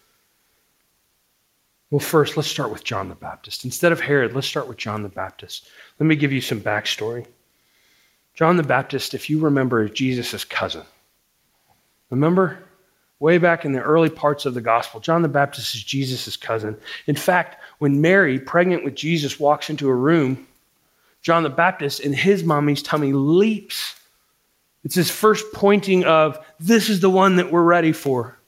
Well, 1.90 2.00
first, 2.00 2.36
let's 2.36 2.48
start 2.48 2.70
with 2.70 2.84
John 2.84 3.08
the 3.08 3.14
Baptist. 3.14 3.64
Instead 3.64 3.92
of 3.92 4.00
Herod, 4.00 4.34
let's 4.34 4.46
start 4.46 4.68
with 4.68 4.76
John 4.76 5.02
the 5.02 5.08
Baptist. 5.08 5.68
Let 5.98 6.06
me 6.06 6.16
give 6.16 6.32
you 6.32 6.40
some 6.40 6.60
backstory. 6.60 7.24
John 8.34 8.56
the 8.56 8.62
Baptist, 8.62 9.14
if 9.14 9.30
you 9.30 9.38
remember, 9.38 9.84
is 9.84 9.92
Jesus' 9.92 10.44
cousin. 10.44 10.82
Remember? 12.10 12.58
Way 13.20 13.38
back 13.38 13.64
in 13.64 13.72
the 13.72 13.82
early 13.82 14.10
parts 14.10 14.46
of 14.46 14.54
the 14.54 14.60
gospel, 14.60 15.00
John 15.00 15.22
the 15.22 15.28
Baptist 15.28 15.74
is 15.74 15.82
Jesus' 15.82 16.36
cousin. 16.36 16.76
In 17.06 17.16
fact, 17.16 17.60
when 17.78 18.00
Mary, 18.00 18.38
pregnant 18.38 18.84
with 18.84 18.94
Jesus, 18.94 19.40
walks 19.40 19.70
into 19.70 19.88
a 19.88 19.94
room, 19.94 20.46
John 21.22 21.42
the 21.42 21.50
Baptist 21.50 22.00
in 22.00 22.12
his 22.12 22.44
mommy's 22.44 22.82
tummy 22.82 23.12
leaps. 23.12 23.96
It's 24.84 24.94
his 24.94 25.10
first 25.10 25.52
pointing 25.52 26.04
of, 26.04 26.38
this 26.60 26.88
is 26.88 27.00
the 27.00 27.10
one 27.10 27.36
that 27.36 27.50
we're 27.50 27.62
ready 27.62 27.92
for. 27.92 28.38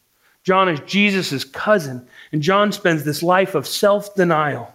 John 0.44 0.68
is 0.68 0.80
Jesus' 0.86 1.44
cousin, 1.44 2.06
and 2.32 2.40
John 2.40 2.70
spends 2.70 3.04
this 3.04 3.22
life 3.22 3.54
of 3.56 3.66
self 3.66 4.14
denial 4.14 4.72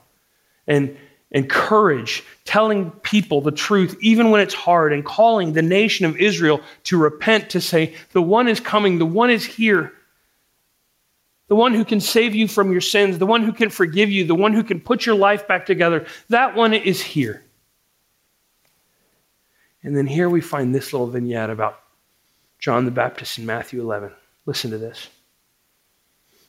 and, 0.68 0.98
and 1.36 1.50
courage, 1.50 2.24
telling 2.46 2.92
people 2.92 3.42
the 3.42 3.52
truth 3.52 3.98
even 4.00 4.32
when 4.32 4.40
it's 4.40 4.54
hard, 4.54 4.94
and 4.94 5.04
calling 5.04 5.52
the 5.52 5.62
nation 5.62 6.06
of 6.06 6.16
Israel 6.16 6.62
to 6.86 6.98
repent, 6.98 7.50
to 7.50 7.60
say, 7.60 7.94
The 8.14 8.22
one 8.22 8.48
is 8.48 8.62
coming, 8.62 8.98
the 8.98 9.06
one 9.06 9.30
is 9.30 9.46
here. 9.46 9.92
The 11.48 11.56
one 11.56 11.74
who 11.74 11.84
can 11.86 12.00
save 12.00 12.34
you 12.34 12.48
from 12.48 12.72
your 12.72 12.82
sins, 12.82 13.20
the 13.20 13.26
one 13.26 13.44
who 13.44 13.52
can 13.52 13.70
forgive 13.70 14.10
you, 14.10 14.24
the 14.24 14.34
one 14.34 14.54
who 14.54 14.64
can 14.64 14.80
put 14.80 15.06
your 15.06 15.14
life 15.14 15.46
back 15.46 15.66
together, 15.66 16.08
that 16.30 16.56
one 16.56 16.74
is 16.74 17.02
here. 17.02 17.44
And 19.84 19.96
then 19.96 20.08
here 20.08 20.30
we 20.30 20.42
find 20.42 20.74
this 20.74 20.94
little 20.94 21.06
vignette 21.06 21.50
about 21.50 21.82
John 22.60 22.86
the 22.86 22.92
Baptist 22.92 23.38
in 23.38 23.46
Matthew 23.46 23.82
11. 23.82 24.12
Listen 24.46 24.72
to 24.72 24.78
this. 24.78 25.10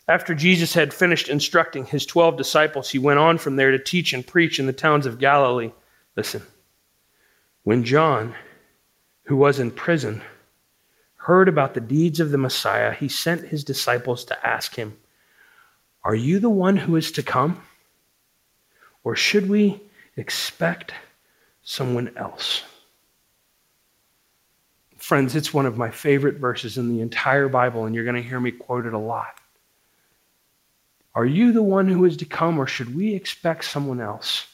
After 0.09 0.35
Jesus 0.35 0.73
had 0.73 0.95
finished 0.95 1.29
instructing 1.29 1.85
his 1.85 2.07
12 2.07 2.37
disciples, 2.37 2.91
he 2.91 2.99
went 2.99 3.19
on 3.19 3.39
from 3.39 3.57
there 3.57 3.73
to 3.73 3.79
teach 3.79 4.13
and 4.13 4.25
preach 4.27 4.61
in 4.61 4.67
the 4.67 4.73
towns 4.73 5.05
of 5.05 5.19
Galilee. 5.19 5.73
Listen. 6.17 6.43
When 7.65 7.83
John, 7.83 8.35
who 9.25 9.37
was 9.37 9.59
in 9.59 9.73
prison, 9.73 10.23
heard 11.17 11.49
about 11.49 11.75
the 11.75 11.81
deeds 11.81 12.21
of 12.21 12.31
the 12.31 12.39
Messiah, 12.39 12.93
he 12.93 13.09
sent 13.09 13.49
his 13.49 13.65
disciples 13.65 14.25
to 14.27 14.47
ask 14.47 14.77
him, 14.77 14.97
Are 16.05 16.15
you 16.15 16.39
the 16.39 16.51
one 16.51 16.77
who 16.77 16.95
is 16.95 17.11
to 17.13 17.25
come? 17.25 17.61
Or 19.03 19.17
should 19.17 19.49
we 19.49 19.81
expect 20.17 20.93
someone 21.65 22.13
else? 22.17 22.63
Friends, 24.99 25.35
it's 25.35 25.53
one 25.53 25.67
of 25.67 25.77
my 25.77 25.91
favorite 25.91 26.37
verses 26.37 26.79
in 26.79 26.89
the 26.89 27.01
entire 27.01 27.49
Bible, 27.49 27.87
and 27.87 27.95
you're 27.95 28.05
going 28.05 28.17
to 28.17 28.29
hear 28.29 28.39
me 28.39 28.53
quote 28.53 28.87
it 28.87 28.95
a 28.95 28.99
lot. 28.99 29.35
Are 31.16 31.25
you 31.25 31.50
the 31.50 31.62
one 31.62 31.88
who 31.88 32.04
is 32.04 32.18
to 32.18 32.26
come, 32.26 32.58
or 32.58 32.66
should 32.66 32.94
we 32.94 33.14
expect 33.14 33.64
someone 33.64 34.02
else? 34.02 34.46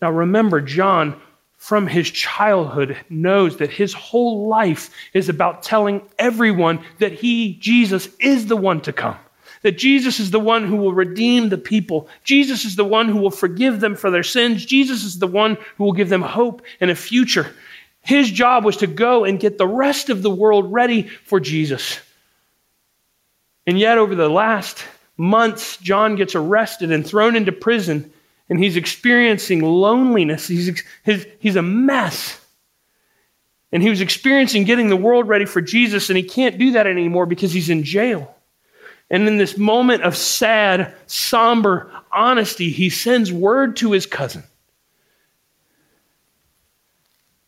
Now 0.00 0.10
remember, 0.10 0.62
John, 0.62 1.20
from 1.58 1.86
his 1.86 2.10
childhood, 2.10 2.96
knows 3.10 3.58
that 3.58 3.70
his 3.70 3.92
whole 3.92 4.48
life 4.48 4.88
is 5.12 5.28
about 5.28 5.62
telling 5.62 6.00
everyone 6.18 6.82
that 7.00 7.12
he, 7.12 7.52
Jesus, 7.60 8.08
is 8.18 8.46
the 8.46 8.56
one 8.56 8.80
to 8.80 8.94
come. 8.94 9.18
That 9.60 9.76
Jesus 9.76 10.20
is 10.20 10.30
the 10.30 10.40
one 10.40 10.64
who 10.66 10.76
will 10.76 10.94
redeem 10.94 11.50
the 11.50 11.58
people. 11.58 12.08
Jesus 12.24 12.64
is 12.64 12.76
the 12.76 12.84
one 12.84 13.10
who 13.10 13.18
will 13.18 13.30
forgive 13.30 13.80
them 13.80 13.94
for 13.94 14.10
their 14.10 14.22
sins. 14.22 14.64
Jesus 14.64 15.04
is 15.04 15.18
the 15.18 15.26
one 15.26 15.58
who 15.76 15.84
will 15.84 15.92
give 15.92 16.08
them 16.08 16.22
hope 16.22 16.62
and 16.80 16.90
a 16.90 16.94
future. 16.94 17.54
His 18.00 18.30
job 18.30 18.64
was 18.64 18.78
to 18.78 18.86
go 18.86 19.24
and 19.24 19.38
get 19.38 19.58
the 19.58 19.68
rest 19.68 20.08
of 20.08 20.22
the 20.22 20.30
world 20.30 20.72
ready 20.72 21.02
for 21.02 21.40
Jesus. 21.40 22.00
And 23.66 23.78
yet, 23.78 23.98
over 23.98 24.14
the 24.14 24.30
last 24.30 24.82
months, 25.20 25.76
John 25.76 26.16
gets 26.16 26.34
arrested 26.34 26.90
and 26.90 27.06
thrown 27.06 27.36
into 27.36 27.52
prison, 27.52 28.10
and 28.48 28.58
he's 28.58 28.76
experiencing 28.76 29.60
loneliness. 29.60 30.48
He's, 30.48 30.82
his, 31.04 31.26
he's 31.38 31.56
a 31.56 31.62
mess. 31.62 32.40
And 33.70 33.82
he 33.82 33.90
was 33.90 34.00
experiencing 34.00 34.64
getting 34.64 34.88
the 34.88 34.96
world 34.96 35.28
ready 35.28 35.44
for 35.44 35.60
Jesus, 35.60 36.08
and 36.08 36.16
he 36.16 36.22
can't 36.22 36.58
do 36.58 36.72
that 36.72 36.86
anymore 36.86 37.26
because 37.26 37.52
he's 37.52 37.68
in 37.68 37.84
jail. 37.84 38.34
And 39.10 39.28
in 39.28 39.36
this 39.36 39.58
moment 39.58 40.04
of 40.04 40.16
sad, 40.16 40.94
somber 41.06 41.92
honesty, 42.10 42.70
he 42.70 42.88
sends 42.88 43.30
word 43.30 43.76
to 43.76 43.92
his 43.92 44.06
cousin. 44.06 44.42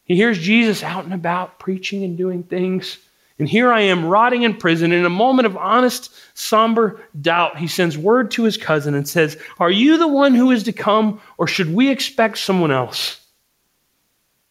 He 0.05 0.15
hears 0.15 0.39
Jesus 0.39 0.83
out 0.83 1.05
and 1.05 1.15
about 1.15 1.59
preaching 1.59 2.05
and 2.05 2.19
doing 2.19 2.43
things. 2.43 2.99
And 3.43 3.49
here 3.49 3.73
I 3.73 3.81
am 3.81 4.07
rotting 4.07 4.45
in 4.45 4.57
prison. 4.57 4.93
In 4.93 5.05
a 5.05 5.11
moment 5.11 5.47
of 5.47 5.57
honest, 5.57 6.15
somber 6.35 7.01
doubt, 7.21 7.59
he 7.59 7.67
sends 7.67 7.99
word 7.99 8.31
to 8.31 8.45
his 8.45 8.57
cousin 8.57 8.95
and 8.95 9.09
says, 9.09 9.37
Are 9.59 9.69
you 9.69 9.99
the 9.99 10.07
one 10.07 10.37
who 10.37 10.53
is 10.53 10.63
to 10.63 10.73
come, 10.73 11.21
or 11.39 11.49
should 11.49 11.75
we 11.75 11.91
expect 11.91 12.39
someone 12.39 12.71
else? 12.71 13.21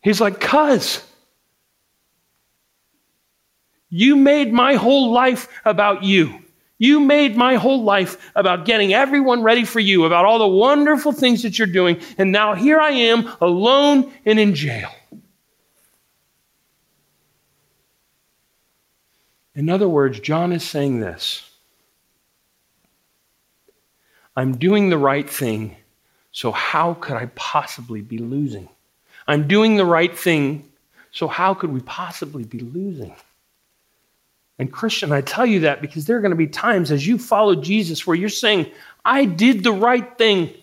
He's 0.02 0.20
like, 0.20 0.42
Cuz, 0.42 1.02
you 3.90 4.18
made 4.18 4.52
my 4.52 4.74
whole 4.74 5.14
life 5.14 5.48
about 5.64 6.04
you. 6.04 6.44
You 6.78 7.00
made 7.00 7.38
my 7.38 7.56
whole 7.56 7.86
life 7.86 8.30
about 8.36 8.66
getting 8.66 8.94
everyone 8.94 9.42
ready 9.42 9.64
for 9.64 9.80
you, 9.80 10.04
about 10.04 10.26
all 10.26 10.40
the 10.40 10.48
wonderful 10.50 11.14
things 11.14 11.44
that 11.44 11.58
you're 11.58 11.66
doing. 11.66 12.02
And 12.18 12.34
now 12.34 12.56
here 12.56 12.82
I 12.82 12.90
am, 12.90 13.32
alone 13.40 14.12
and 14.26 14.38
in 14.38 14.54
jail. 14.54 14.92
In 19.56 19.70
other 19.70 19.90
words, 19.90 20.20
John 20.20 20.52
is 20.54 20.64
saying 20.64 21.00
this 21.00 21.50
I'm 24.36 24.58
doing 24.58 24.90
the 24.90 24.98
right 24.98 25.30
thing, 25.30 25.76
so 26.32 26.52
how 26.52 26.94
could 26.96 27.18
I 27.18 27.26
possibly 27.36 28.02
be 28.02 28.18
losing? 28.18 28.70
I'm 29.28 29.48
doing 29.48 29.76
the 29.76 29.86
right 29.86 30.18
thing, 30.18 30.72
so 31.12 31.28
how 31.28 31.54
could 31.54 31.72
we 31.72 31.82
possibly 31.82 32.44
be 32.44 32.60
losing? 32.60 33.16
And, 34.58 34.72
Christian, 34.72 35.12
I 35.12 35.22
tell 35.22 35.46
you 35.46 35.62
that 35.62 35.82
because 35.82 36.06
there 36.06 36.18
are 36.18 36.22
going 36.22 36.32
to 36.32 36.38
be 36.38 36.48
times 36.48 36.92
as 36.92 37.06
you 37.06 37.18
follow 37.18 37.56
Jesus 37.56 38.06
where 38.06 38.16
you're 38.16 38.30
saying, 38.30 38.72
I 39.04 39.26
did 39.26 39.64
the 39.64 39.72
right 39.72 40.18
thing. 40.18 40.54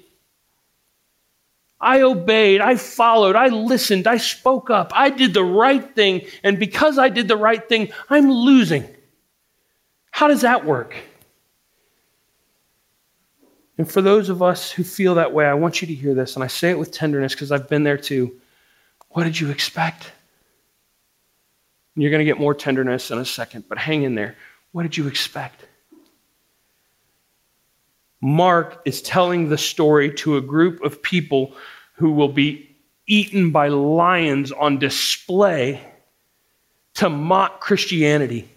I 1.80 2.02
obeyed, 2.02 2.60
I 2.60 2.76
followed, 2.76 3.36
I 3.36 3.48
listened, 3.48 4.06
I 4.06 4.16
spoke 4.16 4.68
up, 4.68 4.92
I 4.94 5.10
did 5.10 5.32
the 5.32 5.44
right 5.44 5.94
thing, 5.94 6.22
and 6.42 6.58
because 6.58 6.98
I 6.98 7.08
did 7.08 7.28
the 7.28 7.36
right 7.36 7.66
thing, 7.68 7.92
I'm 8.10 8.30
losing. 8.30 8.84
How 10.10 10.26
does 10.26 10.40
that 10.40 10.64
work? 10.64 10.96
And 13.78 13.88
for 13.88 14.02
those 14.02 14.28
of 14.28 14.42
us 14.42 14.72
who 14.72 14.82
feel 14.82 15.14
that 15.14 15.32
way, 15.32 15.46
I 15.46 15.54
want 15.54 15.80
you 15.80 15.86
to 15.86 15.94
hear 15.94 16.14
this, 16.14 16.34
and 16.34 16.42
I 16.42 16.48
say 16.48 16.70
it 16.70 16.78
with 16.78 16.90
tenderness 16.90 17.32
because 17.34 17.52
I've 17.52 17.68
been 17.68 17.84
there 17.84 17.96
too. 17.96 18.40
What 19.10 19.22
did 19.22 19.38
you 19.38 19.50
expect? 19.50 20.10
You're 21.94 22.10
going 22.10 22.20
to 22.20 22.24
get 22.24 22.40
more 22.40 22.54
tenderness 22.54 23.12
in 23.12 23.18
a 23.18 23.24
second, 23.24 23.64
but 23.68 23.78
hang 23.78 24.02
in 24.02 24.16
there. 24.16 24.36
What 24.72 24.82
did 24.82 24.96
you 24.96 25.06
expect? 25.06 25.64
Mark 28.20 28.82
is 28.84 29.00
telling 29.02 29.48
the 29.48 29.58
story 29.58 30.12
to 30.14 30.36
a 30.36 30.40
group 30.40 30.82
of 30.82 31.02
people 31.02 31.54
who 31.94 32.12
will 32.12 32.28
be 32.28 32.76
eaten 33.06 33.50
by 33.50 33.68
lions 33.68 34.52
on 34.52 34.78
display 34.78 35.80
to 36.94 37.08
mock 37.08 37.60
Christianity. 37.60 38.48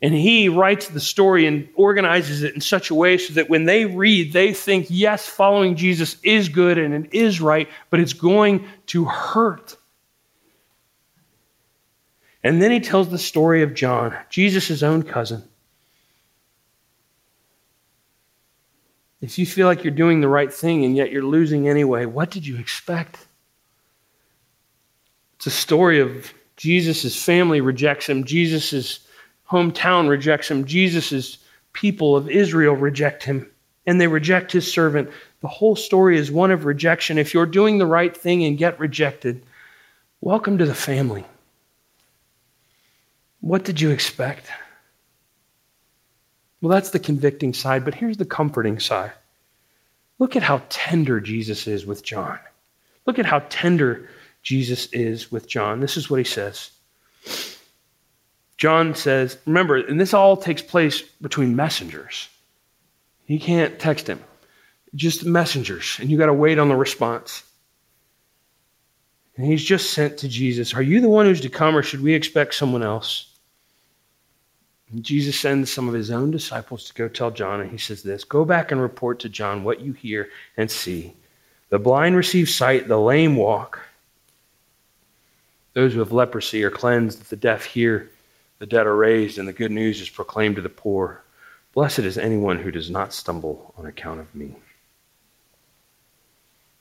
And 0.00 0.14
he 0.14 0.48
writes 0.48 0.88
the 0.88 1.00
story 1.00 1.46
and 1.46 1.68
organizes 1.74 2.42
it 2.42 2.54
in 2.54 2.60
such 2.60 2.90
a 2.90 2.94
way 2.94 3.16
so 3.16 3.34
that 3.34 3.48
when 3.48 3.64
they 3.64 3.86
read, 3.86 4.32
they 4.32 4.52
think, 4.52 4.86
yes, 4.90 5.26
following 5.26 5.76
Jesus 5.76 6.16
is 6.22 6.48
good 6.48 6.78
and 6.78 7.06
it 7.06 7.14
is 7.14 7.40
right, 7.40 7.68
but 7.90 8.00
it's 8.00 8.12
going 8.12 8.66
to 8.86 9.06
hurt. 9.06 9.76
And 12.42 12.60
then 12.60 12.70
he 12.70 12.80
tells 12.80 13.08
the 13.08 13.18
story 13.18 13.62
of 13.62 13.74
John, 13.74 14.14
Jesus' 14.28 14.82
own 14.82 15.02
cousin 15.02 15.48
If 19.24 19.38
you 19.38 19.46
feel 19.46 19.66
like 19.66 19.82
you're 19.82 19.90
doing 19.90 20.20
the 20.20 20.28
right 20.28 20.52
thing 20.52 20.84
and 20.84 20.94
yet 20.94 21.10
you're 21.10 21.22
losing 21.22 21.66
anyway, 21.66 22.04
what 22.04 22.30
did 22.30 22.46
you 22.46 22.58
expect? 22.58 23.26
It's 25.36 25.46
a 25.46 25.50
story 25.50 25.98
of 25.98 26.34
Jesus' 26.58 27.24
family 27.24 27.62
rejects 27.62 28.06
him, 28.06 28.24
Jesus' 28.24 29.00
hometown 29.48 30.10
rejects 30.10 30.50
him, 30.50 30.66
Jesus' 30.66 31.38
people 31.72 32.14
of 32.14 32.28
Israel 32.28 32.76
reject 32.76 33.22
him, 33.22 33.50
and 33.86 33.98
they 33.98 34.08
reject 34.08 34.52
his 34.52 34.70
servant. 34.70 35.08
The 35.40 35.48
whole 35.48 35.74
story 35.74 36.18
is 36.18 36.30
one 36.30 36.50
of 36.50 36.66
rejection. 36.66 37.16
If 37.16 37.32
you're 37.32 37.46
doing 37.46 37.78
the 37.78 37.86
right 37.86 38.14
thing 38.14 38.44
and 38.44 38.58
get 38.58 38.78
rejected, 38.78 39.42
welcome 40.20 40.58
to 40.58 40.66
the 40.66 40.74
family. 40.74 41.24
What 43.40 43.64
did 43.64 43.80
you 43.80 43.88
expect? 43.88 44.50
Well, 46.64 46.72
that's 46.72 46.90
the 46.92 46.98
convicting 46.98 47.52
side, 47.52 47.84
but 47.84 47.94
here's 47.94 48.16
the 48.16 48.24
comforting 48.24 48.80
side. 48.80 49.12
Look 50.18 50.34
at 50.34 50.42
how 50.42 50.62
tender 50.70 51.20
Jesus 51.20 51.66
is 51.66 51.84
with 51.84 52.02
John. 52.02 52.38
Look 53.04 53.18
at 53.18 53.26
how 53.26 53.40
tender 53.50 54.08
Jesus 54.42 54.86
is 54.86 55.30
with 55.30 55.46
John. 55.46 55.80
This 55.80 55.98
is 55.98 56.08
what 56.08 56.16
he 56.20 56.24
says. 56.24 56.70
John 58.56 58.94
says, 58.94 59.36
remember, 59.44 59.76
and 59.76 60.00
this 60.00 60.14
all 60.14 60.38
takes 60.38 60.62
place 60.62 61.02
between 61.02 61.54
messengers. 61.54 62.30
He 63.26 63.38
can't 63.38 63.78
text 63.78 64.06
him, 64.06 64.24
just 64.94 65.26
messengers, 65.26 65.98
and 66.00 66.10
you 66.10 66.16
got 66.16 66.26
to 66.26 66.32
wait 66.32 66.58
on 66.58 66.70
the 66.70 66.76
response. 66.76 67.42
And 69.36 69.44
he's 69.44 69.62
just 69.62 69.90
sent 69.90 70.16
to 70.20 70.30
Jesus. 70.30 70.72
Are 70.72 70.80
you 70.80 71.02
the 71.02 71.10
one 71.10 71.26
who's 71.26 71.42
to 71.42 71.50
come, 71.50 71.76
or 71.76 71.82
should 71.82 72.00
we 72.00 72.14
expect 72.14 72.54
someone 72.54 72.82
else? 72.82 73.33
Jesus 75.00 75.38
sends 75.38 75.72
some 75.72 75.88
of 75.88 75.94
his 75.94 76.10
own 76.10 76.30
disciples 76.30 76.84
to 76.84 76.94
go 76.94 77.08
tell 77.08 77.30
John, 77.30 77.60
and 77.60 77.70
he 77.70 77.78
says 77.78 78.02
this 78.02 78.24
Go 78.24 78.44
back 78.44 78.70
and 78.70 78.80
report 78.80 79.18
to 79.20 79.28
John 79.28 79.64
what 79.64 79.80
you 79.80 79.92
hear 79.92 80.28
and 80.56 80.70
see. 80.70 81.14
The 81.70 81.78
blind 81.78 82.16
receive 82.16 82.48
sight, 82.48 82.86
the 82.86 83.00
lame 83.00 83.36
walk. 83.36 83.80
Those 85.72 85.92
who 85.92 85.98
have 85.98 86.12
leprosy 86.12 86.62
are 86.62 86.70
cleansed, 86.70 87.30
the 87.30 87.36
deaf 87.36 87.64
hear, 87.64 88.10
the 88.60 88.66
dead 88.66 88.86
are 88.86 88.94
raised, 88.94 89.38
and 89.38 89.48
the 89.48 89.52
good 89.52 89.72
news 89.72 90.00
is 90.00 90.08
proclaimed 90.08 90.56
to 90.56 90.62
the 90.62 90.68
poor. 90.68 91.22
Blessed 91.72 92.00
is 92.00 92.16
anyone 92.16 92.58
who 92.58 92.70
does 92.70 92.90
not 92.90 93.12
stumble 93.12 93.74
on 93.76 93.86
account 93.86 94.20
of 94.20 94.32
me. 94.34 94.54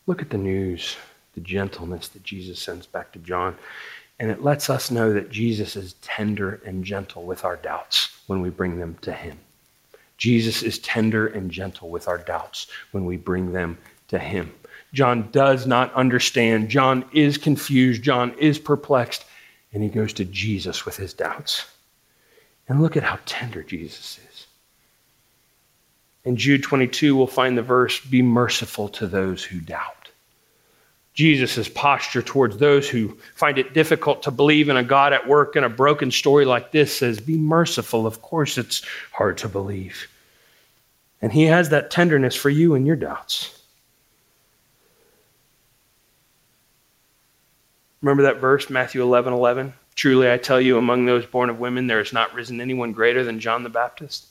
Look 0.05 0.21
at 0.21 0.29
the 0.29 0.37
news, 0.37 0.97
the 1.33 1.41
gentleness 1.41 2.09
that 2.09 2.23
Jesus 2.23 2.59
sends 2.59 2.85
back 2.85 3.11
to 3.13 3.19
John. 3.19 3.55
And 4.23 4.31
it 4.31 4.41
lets 4.41 4.69
us 4.69 4.89
know 4.89 5.11
that 5.11 5.31
Jesus 5.31 5.75
is 5.75 5.95
tender 5.95 6.61
and 6.65 6.85
gentle 6.85 7.23
with 7.23 7.43
our 7.43 7.57
doubts 7.57 8.07
when 8.27 8.39
we 8.39 8.49
bring 8.49 8.79
them 8.79 8.95
to 9.01 9.11
Him. 9.11 9.37
Jesus 10.17 10.63
is 10.63 10.79
tender 10.79 11.27
and 11.27 11.51
gentle 11.51 11.89
with 11.89 12.07
our 12.07 12.19
doubts 12.19 12.67
when 12.91 13.03
we 13.03 13.17
bring 13.17 13.51
them 13.51 13.77
to 14.07 14.17
Him. 14.17 14.53
John 14.93 15.29
does 15.31 15.67
not 15.67 15.93
understand. 15.93 16.69
John 16.69 17.03
is 17.11 17.37
confused. 17.37 18.01
John 18.01 18.33
is 18.37 18.57
perplexed. 18.57 19.25
And 19.73 19.83
he 19.83 19.89
goes 19.89 20.13
to 20.13 20.23
Jesus 20.23 20.85
with 20.85 20.95
his 20.95 21.13
doubts. 21.13 21.65
And 22.69 22.81
look 22.81 22.95
at 22.95 23.03
how 23.03 23.19
tender 23.25 23.61
Jesus 23.61 24.21
is. 24.31 24.47
In 26.23 26.37
Jude 26.37 26.63
22, 26.63 27.13
we'll 27.13 27.27
find 27.27 27.57
the 27.57 27.61
verse 27.61 27.99
Be 27.99 28.21
merciful 28.21 28.87
to 28.87 29.05
those 29.05 29.43
who 29.43 29.59
doubt. 29.59 30.02
Jesus' 31.13 31.69
posture 31.69 32.23
towards 32.23 32.57
those 32.57 32.89
who 32.89 33.17
find 33.35 33.57
it 33.59 33.73
difficult 33.73 34.23
to 34.23 34.31
believe 34.31 34.69
in 34.69 34.77
a 34.77 34.83
God 34.83 35.13
at 35.13 35.27
work 35.27 35.55
in 35.55 35.63
a 35.63 35.69
broken 35.69 36.09
story 36.09 36.45
like 36.45 36.71
this 36.71 36.95
says, 36.95 37.19
Be 37.19 37.37
merciful. 37.37 38.07
Of 38.07 38.21
course, 38.21 38.57
it's 38.57 38.81
hard 39.11 39.37
to 39.39 39.47
believe. 39.47 40.07
And 41.21 41.31
he 41.31 41.43
has 41.43 41.69
that 41.69 41.91
tenderness 41.91 42.35
for 42.35 42.49
you 42.49 42.73
and 42.73 42.87
your 42.87 42.95
doubts. 42.95 43.61
Remember 48.01 48.23
that 48.23 48.41
verse, 48.41 48.69
Matthew 48.69 49.01
11 49.01 49.33
11? 49.33 49.73
Truly, 49.95 50.31
I 50.31 50.37
tell 50.37 50.59
you, 50.59 50.77
among 50.77 51.05
those 51.05 51.25
born 51.25 51.49
of 51.49 51.59
women, 51.59 51.87
there 51.87 51.99
has 51.99 52.11
not 52.11 52.33
risen 52.33 52.59
anyone 52.59 52.91
greater 52.91 53.23
than 53.23 53.39
John 53.39 53.63
the 53.63 53.69
Baptist. 53.69 54.27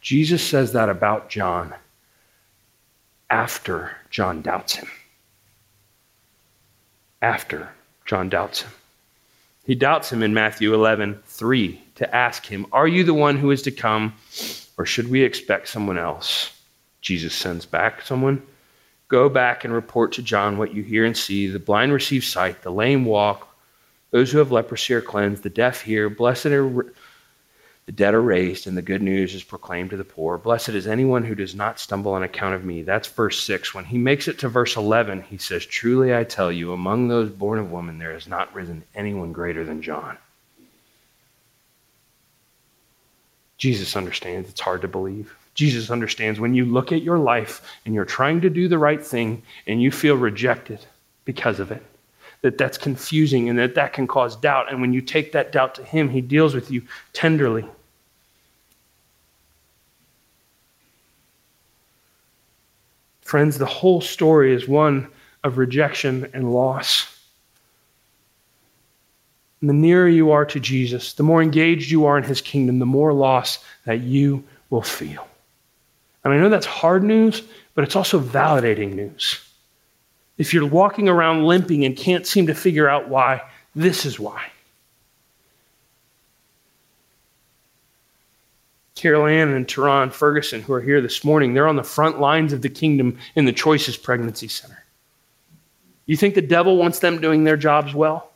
Jesus 0.00 0.42
says 0.42 0.72
that 0.72 0.88
about 0.88 1.30
John 1.30 1.74
after 3.30 3.96
John 4.10 4.42
doubts 4.42 4.74
him. 4.74 4.88
After 7.22 7.70
John 8.04 8.28
doubts 8.28 8.62
him. 8.62 8.70
He 9.64 9.74
doubts 9.74 10.12
him 10.12 10.22
in 10.22 10.34
Matthew 10.34 10.74
11 10.74 11.20
3 11.24 11.82
to 11.96 12.14
ask 12.14 12.46
him, 12.46 12.66
Are 12.72 12.86
you 12.86 13.04
the 13.04 13.14
one 13.14 13.36
who 13.36 13.50
is 13.50 13.62
to 13.62 13.70
come, 13.70 14.14
or 14.78 14.86
should 14.86 15.10
we 15.10 15.22
expect 15.22 15.68
someone 15.68 15.98
else? 15.98 16.52
Jesus 17.00 17.34
sends 17.34 17.66
back 17.66 18.02
someone 18.02 18.42
Go 19.08 19.28
back 19.28 19.64
and 19.64 19.72
report 19.72 20.12
to 20.12 20.22
John 20.22 20.58
what 20.58 20.74
you 20.74 20.82
hear 20.82 21.04
and 21.04 21.16
see. 21.16 21.46
The 21.46 21.60
blind 21.60 21.92
receive 21.92 22.24
sight, 22.24 22.62
the 22.62 22.72
lame 22.72 23.04
walk, 23.04 23.48
those 24.10 24.32
who 24.32 24.38
have 24.38 24.50
leprosy 24.50 24.94
are 24.94 25.00
cleansed, 25.00 25.44
the 25.44 25.50
deaf 25.50 25.82
hear. 25.82 26.10
Blessed 26.10 26.46
are 26.46 26.92
the 27.86 27.92
dead 27.92 28.14
are 28.14 28.20
raised, 28.20 28.66
and 28.66 28.76
the 28.76 28.82
good 28.82 29.00
news 29.00 29.32
is 29.32 29.44
proclaimed 29.44 29.90
to 29.90 29.96
the 29.96 30.04
poor. 30.04 30.38
Blessed 30.38 30.70
is 30.70 30.88
anyone 30.88 31.22
who 31.22 31.36
does 31.36 31.54
not 31.54 31.78
stumble 31.78 32.12
on 32.12 32.24
account 32.24 32.56
of 32.56 32.64
me. 32.64 32.82
That's 32.82 33.06
verse 33.06 33.40
6. 33.44 33.74
When 33.74 33.84
he 33.84 33.96
makes 33.96 34.26
it 34.26 34.40
to 34.40 34.48
verse 34.48 34.74
11, 34.74 35.22
he 35.22 35.38
says, 35.38 35.64
Truly 35.64 36.12
I 36.12 36.24
tell 36.24 36.50
you, 36.50 36.72
among 36.72 37.06
those 37.06 37.30
born 37.30 37.60
of 37.60 37.70
woman, 37.70 37.98
there 37.98 38.12
has 38.12 38.26
not 38.26 38.52
risen 38.52 38.82
anyone 38.96 39.32
greater 39.32 39.64
than 39.64 39.82
John. 39.82 40.18
Jesus 43.56 43.96
understands 43.96 44.48
it's 44.48 44.60
hard 44.60 44.82
to 44.82 44.88
believe. 44.88 45.34
Jesus 45.54 45.88
understands 45.88 46.40
when 46.40 46.54
you 46.54 46.64
look 46.64 46.90
at 46.90 47.02
your 47.02 47.18
life 47.18 47.62
and 47.84 47.94
you're 47.94 48.04
trying 48.04 48.40
to 48.40 48.50
do 48.50 48.66
the 48.66 48.78
right 48.78 49.04
thing 49.04 49.42
and 49.68 49.80
you 49.80 49.92
feel 49.92 50.16
rejected 50.16 50.80
because 51.24 51.60
of 51.60 51.70
it, 51.70 51.82
that 52.42 52.58
that's 52.58 52.76
confusing 52.76 53.48
and 53.48 53.58
that 53.60 53.76
that 53.76 53.92
can 53.92 54.08
cause 54.08 54.34
doubt. 54.34 54.70
And 54.72 54.80
when 54.80 54.92
you 54.92 55.00
take 55.00 55.32
that 55.32 55.52
doubt 55.52 55.76
to 55.76 55.84
Him, 55.84 56.10
He 56.10 56.20
deals 56.20 56.52
with 56.52 56.70
you 56.70 56.82
tenderly. 57.12 57.64
Friends, 63.26 63.58
the 63.58 63.66
whole 63.66 64.00
story 64.00 64.54
is 64.54 64.68
one 64.68 65.08
of 65.42 65.58
rejection 65.58 66.30
and 66.32 66.54
loss. 66.54 67.12
And 69.60 69.68
the 69.68 69.74
nearer 69.74 70.06
you 70.06 70.30
are 70.30 70.44
to 70.44 70.60
Jesus, 70.60 71.12
the 71.12 71.24
more 71.24 71.42
engaged 71.42 71.90
you 71.90 72.06
are 72.06 72.16
in 72.16 72.22
His 72.22 72.40
kingdom, 72.40 72.78
the 72.78 72.86
more 72.86 73.12
loss 73.12 73.58
that 73.84 74.02
you 74.02 74.44
will 74.70 74.80
feel. 74.80 75.26
And 76.22 76.32
I 76.32 76.38
know 76.38 76.48
that's 76.48 76.66
hard 76.66 77.02
news, 77.02 77.42
but 77.74 77.82
it's 77.82 77.96
also 77.96 78.20
validating 78.20 78.94
news. 78.94 79.40
If 80.38 80.54
you're 80.54 80.64
walking 80.64 81.08
around 81.08 81.46
limping 81.46 81.84
and 81.84 81.96
can't 81.96 82.28
seem 82.28 82.46
to 82.46 82.54
figure 82.54 82.88
out 82.88 83.08
why, 83.08 83.42
this 83.74 84.06
is 84.06 84.20
why. 84.20 84.44
Carol 88.96 89.26
Ann 89.26 89.50
and 89.50 89.68
Tehran 89.68 90.10
Ferguson, 90.10 90.62
who 90.62 90.72
are 90.72 90.80
here 90.80 91.00
this 91.00 91.22
morning, 91.22 91.54
they're 91.54 91.68
on 91.68 91.76
the 91.76 91.84
front 91.84 92.18
lines 92.18 92.52
of 92.52 92.62
the 92.62 92.68
kingdom 92.68 93.18
in 93.36 93.44
the 93.44 93.52
Choices 93.52 93.96
Pregnancy 93.96 94.48
Center. 94.48 94.82
You 96.06 96.16
think 96.16 96.34
the 96.34 96.42
devil 96.42 96.76
wants 96.76 96.98
them 96.98 97.20
doing 97.20 97.44
their 97.44 97.56
jobs 97.56 97.94
well? 97.94 98.32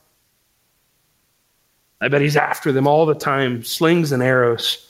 I 2.01 2.09
bet 2.09 2.21
he's 2.21 2.37
after 2.37 2.73
them 2.73 2.87
all 2.87 3.07
the 3.07 3.15
time, 3.15 3.65
slings 3.65 4.13
and 4.13 4.23
arrows. 4.23 4.87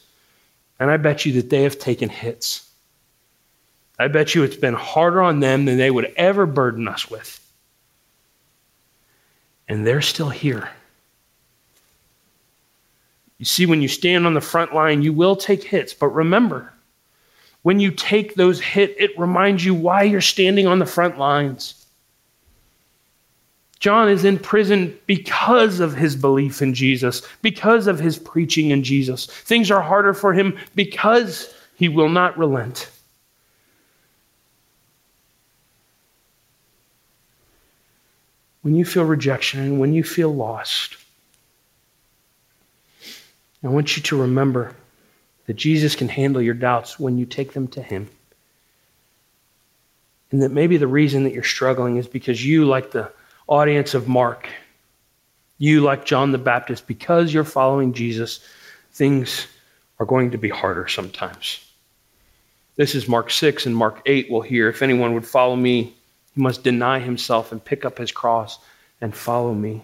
And 0.78 0.90
I 0.90 0.96
bet 0.96 1.24
you 1.24 1.32
that 1.34 1.50
they 1.50 1.62
have 1.62 1.78
taken 1.78 2.08
hits. 2.08 2.68
I 3.98 4.08
bet 4.08 4.34
you 4.34 4.42
it's 4.42 4.56
been 4.56 4.74
harder 4.74 5.20
on 5.20 5.40
them 5.40 5.66
than 5.66 5.76
they 5.76 5.90
would 5.90 6.12
ever 6.16 6.46
burden 6.46 6.88
us 6.88 7.10
with. 7.10 7.36
And 9.68 9.86
they're 9.86 10.02
still 10.02 10.30
here. 10.30 10.70
You 13.40 13.44
see, 13.44 13.66
when 13.66 13.82
you 13.82 13.88
stand 13.88 14.24
on 14.24 14.34
the 14.34 14.40
front 14.40 14.72
line, 14.72 15.02
you 15.02 15.12
will 15.12 15.34
take 15.34 15.64
hits, 15.64 15.92
but 15.92 16.08
remember, 16.08 16.72
when 17.62 17.80
you 17.80 17.90
take 17.90 18.36
those 18.36 18.60
hits, 18.60 18.94
it 18.98 19.18
reminds 19.18 19.64
you 19.64 19.74
why 19.74 20.04
you're 20.04 20.20
standing 20.20 20.68
on 20.68 20.78
the 20.78 20.86
front 20.86 21.18
lines. 21.18 21.86
John 23.80 24.08
is 24.08 24.24
in 24.24 24.38
prison 24.38 24.96
because 25.06 25.80
of 25.80 25.96
his 25.96 26.14
belief 26.14 26.60
in 26.60 26.74
Jesus, 26.74 27.26
because 27.42 27.88
of 27.88 27.98
his 27.98 28.18
preaching 28.18 28.70
in 28.70 28.84
Jesus. 28.84 29.24
Things 29.24 29.70
are 29.70 29.82
harder 29.82 30.14
for 30.14 30.32
him 30.32 30.56
because 30.76 31.52
he 31.74 31.88
will 31.88 32.10
not 32.10 32.38
relent. 32.38 32.90
when 38.62 38.74
you 38.74 38.84
feel 38.84 39.04
rejection 39.04 39.60
and 39.60 39.80
when 39.80 39.92
you 39.92 40.04
feel 40.04 40.34
lost, 40.34 40.96
I 43.62 43.68
want 43.68 43.96
you 43.96 44.02
to 44.04 44.22
remember 44.22 44.74
that 45.46 45.54
Jesus 45.54 45.94
can 45.94 46.08
handle 46.08 46.40
your 46.40 46.54
doubts 46.54 46.98
when 46.98 47.18
you 47.18 47.26
take 47.26 47.52
them 47.52 47.68
to 47.68 47.82
Him. 47.82 48.08
And 50.30 50.42
that 50.42 50.50
maybe 50.50 50.76
the 50.76 50.86
reason 50.86 51.24
that 51.24 51.32
you're 51.32 51.42
struggling 51.42 51.96
is 51.96 52.06
because 52.06 52.44
you, 52.44 52.64
like 52.64 52.92
the 52.92 53.10
audience 53.46 53.94
of 53.94 54.08
Mark, 54.08 54.48
you, 55.58 55.80
like 55.80 56.04
John 56.04 56.32
the 56.32 56.38
Baptist, 56.38 56.86
because 56.86 57.34
you're 57.34 57.44
following 57.44 57.92
Jesus, 57.92 58.40
things 58.92 59.46
are 59.98 60.06
going 60.06 60.30
to 60.30 60.38
be 60.38 60.48
harder 60.48 60.88
sometimes. 60.88 61.66
This 62.76 62.94
is 62.94 63.08
Mark 63.08 63.30
6 63.30 63.66
and 63.66 63.76
Mark 63.76 64.00
8. 64.06 64.28
We'll 64.30 64.40
hear 64.40 64.68
if 64.68 64.80
anyone 64.80 65.12
would 65.14 65.26
follow 65.26 65.56
me, 65.56 65.94
he 66.34 66.40
must 66.40 66.62
deny 66.62 66.98
himself 66.98 67.52
and 67.52 67.62
pick 67.62 67.84
up 67.84 67.98
his 67.98 68.12
cross 68.12 68.58
and 69.00 69.14
follow 69.14 69.52
me. 69.52 69.82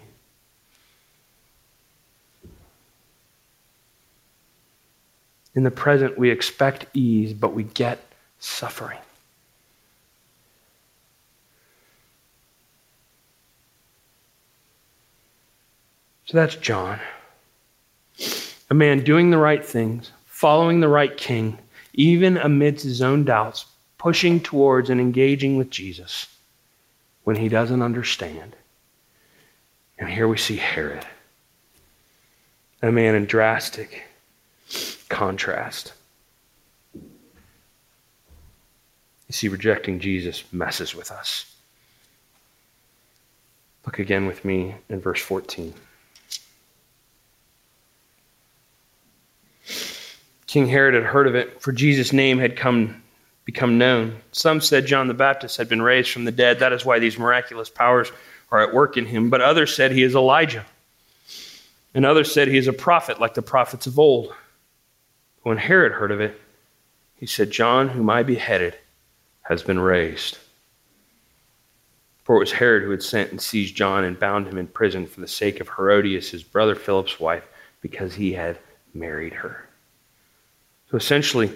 In 5.57 5.64
the 5.64 5.71
present, 5.71 6.19
we 6.19 6.31
expect 6.31 6.85
ease, 6.92 7.33
but 7.33 7.55
we 7.55 7.64
get 7.64 7.99
suffering. 8.38 8.99
So 16.27 16.37
that's 16.37 16.57
John. 16.57 17.01
A 18.69 18.75
man 18.75 19.03
doing 19.03 19.31
the 19.31 19.38
right 19.38 19.64
things, 19.64 20.12
following 20.27 20.81
the 20.81 20.88
right 20.88 21.16
king, 21.16 21.59
even 21.95 22.37
amidst 22.37 22.85
his 22.85 23.01
own 23.01 23.25
doubts, 23.25 23.64
pushing 23.97 24.40
towards 24.40 24.90
and 24.90 25.01
engaging 25.01 25.57
with 25.57 25.71
Jesus 25.71 26.27
when 27.25 27.37
he 27.37 27.49
doesn't 27.49 27.81
understand. 27.81 28.55
And 29.99 30.11
here 30.11 30.29
we 30.29 30.37
see 30.37 30.57
Herod, 30.57 31.07
a 32.83 32.92
man 32.92 33.14
in 33.14 33.25
drastic 33.25 34.03
contrast. 35.09 35.92
You 36.95 39.33
see, 39.33 39.49
rejecting 39.49 39.99
Jesus 39.99 40.45
messes 40.53 40.95
with 40.95 41.11
us. 41.11 41.53
Look 43.85 43.99
again 43.99 44.27
with 44.27 44.45
me 44.45 44.77
in 44.88 45.01
verse 45.01 45.21
14. 45.21 45.75
King 50.47 50.69
Herod 50.69 50.95
had 50.95 51.03
heard 51.03 51.27
of 51.27 51.35
it, 51.35 51.61
for 51.61 51.73
Jesus' 51.73 52.12
name 52.12 52.38
had 52.38 52.57
come 52.57 53.03
become 53.45 53.79
known. 53.79 54.16
Some 54.33 54.61
said 54.61 54.87
John 54.87 55.07
the 55.07 55.14
Baptist 55.14 55.57
had 55.57 55.69
been 55.69 55.83
raised 55.83 56.11
from 56.11 56.25
the 56.25 56.33
dead. 56.33 56.59
That 56.59 56.73
is 56.73 56.85
why 56.85 56.99
these 56.99 57.19
miraculous 57.19 57.71
powers 57.71 58.11
are 58.51 58.61
at 58.61 58.75
work 58.75 58.97
in 58.97 59.07
him. 59.07 59.31
But 59.31 59.40
others 59.40 59.75
said 59.75 59.92
he 59.92 60.03
is 60.03 60.14
Elijah. 60.14 60.64
And 61.95 62.05
others 62.05 62.33
said 62.33 62.49
he 62.49 62.59
is 62.59 62.69
a 62.69 62.73
prophet, 62.73 63.21
like 63.21 63.35
the 63.35 63.42
prophets 63.42 63.87
of 63.87 63.99
old. 63.99 64.35
When 65.47 65.59
Herod 65.59 65.93
heard 65.93 66.11
of 66.11 66.21
it, 66.21 66.41
he 67.15 67.27
said, 67.27 67.53
John, 67.53 67.89
whom 67.89 68.11
I 68.11 68.25
beheaded, 68.25 68.75
has 69.43 69.63
been 69.63 69.79
raised. 69.79 70.39
For 72.25 72.35
it 72.35 72.41
was 72.41 72.51
Herod 72.51 72.83
who 72.83 72.91
had 72.91 73.01
sent 73.01 73.31
and 73.31 73.41
seized 73.41 73.77
John 73.77 74.03
and 74.03 74.19
bound 74.19 74.49
him 74.49 74.59
in 74.59 74.67
prison 74.67 75.07
for 75.07 75.21
the 75.21 75.29
sake 75.29 75.61
of 75.61 75.69
Herodias, 75.69 76.31
his 76.31 76.43
brother 76.43 76.75
Philip's 76.75 77.21
wife, 77.21 77.45
because 77.81 78.13
he 78.13 78.33
had 78.33 78.59
married 78.93 79.35
her. 79.35 79.69
So 80.91 80.97
essentially, 80.97 81.53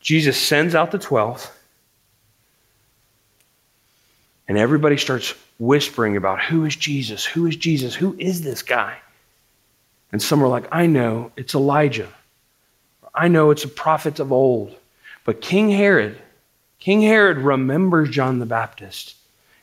Jesus 0.00 0.36
sends 0.36 0.74
out 0.74 0.90
the 0.90 0.98
12, 0.98 1.56
and 4.48 4.58
everybody 4.58 4.96
starts 4.96 5.36
whispering 5.60 6.16
about 6.16 6.42
who 6.42 6.64
is 6.64 6.74
Jesus? 6.74 7.24
Who 7.24 7.46
is 7.46 7.54
Jesus? 7.54 7.94
Who 7.94 8.16
is 8.18 8.42
this 8.42 8.62
guy? 8.62 8.98
And 10.10 10.20
some 10.20 10.42
are 10.42 10.48
like, 10.48 10.66
I 10.72 10.86
know, 10.86 11.30
it's 11.36 11.54
Elijah. 11.54 12.08
I 13.18 13.26
know 13.26 13.50
it's 13.50 13.64
a 13.64 13.68
prophet 13.68 14.20
of 14.20 14.30
old. 14.30 14.76
But 15.24 15.40
King 15.40 15.70
Herod, 15.70 16.16
King 16.78 17.02
Herod 17.02 17.38
remembers 17.38 18.10
John 18.10 18.38
the 18.38 18.46
Baptist, 18.46 19.16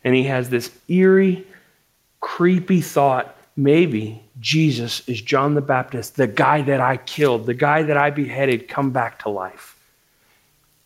and 0.03 0.13
he 0.13 0.23
has 0.23 0.49
this 0.49 0.69
eerie, 0.89 1.47
creepy 2.19 2.81
thought 2.81 3.35
maybe 3.55 4.21
Jesus 4.41 5.07
is 5.07 5.21
John 5.21 5.53
the 5.53 5.61
Baptist, 5.61 6.17
the 6.17 6.27
guy 6.27 6.61
that 6.63 6.81
I 6.81 6.97
killed, 6.97 7.45
the 7.45 7.53
guy 7.53 7.83
that 7.83 7.95
I 7.95 8.09
beheaded, 8.09 8.67
come 8.67 8.91
back 8.91 9.19
to 9.19 9.29
life. 9.29 9.79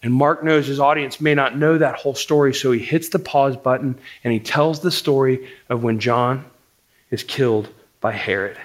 And 0.03 0.13
Mark 0.13 0.43
knows 0.43 0.67
his 0.67 0.79
audience 0.79 1.19
may 1.19 1.33
not 1.33 1.57
know 1.57 1.77
that 1.77 1.95
whole 1.95 2.15
story, 2.15 2.53
so 2.53 2.71
he 2.71 2.79
hits 2.79 3.09
the 3.09 3.19
pause 3.19 3.57
button 3.57 3.97
and 4.23 4.31
he 4.31 4.39
tells 4.39 4.79
the 4.79 4.91
story 4.91 5.49
of 5.69 5.83
when 5.83 5.99
John 5.99 6.45
is 7.09 7.23
killed 7.23 7.67
by 7.99 8.11
Herod. 8.11 8.57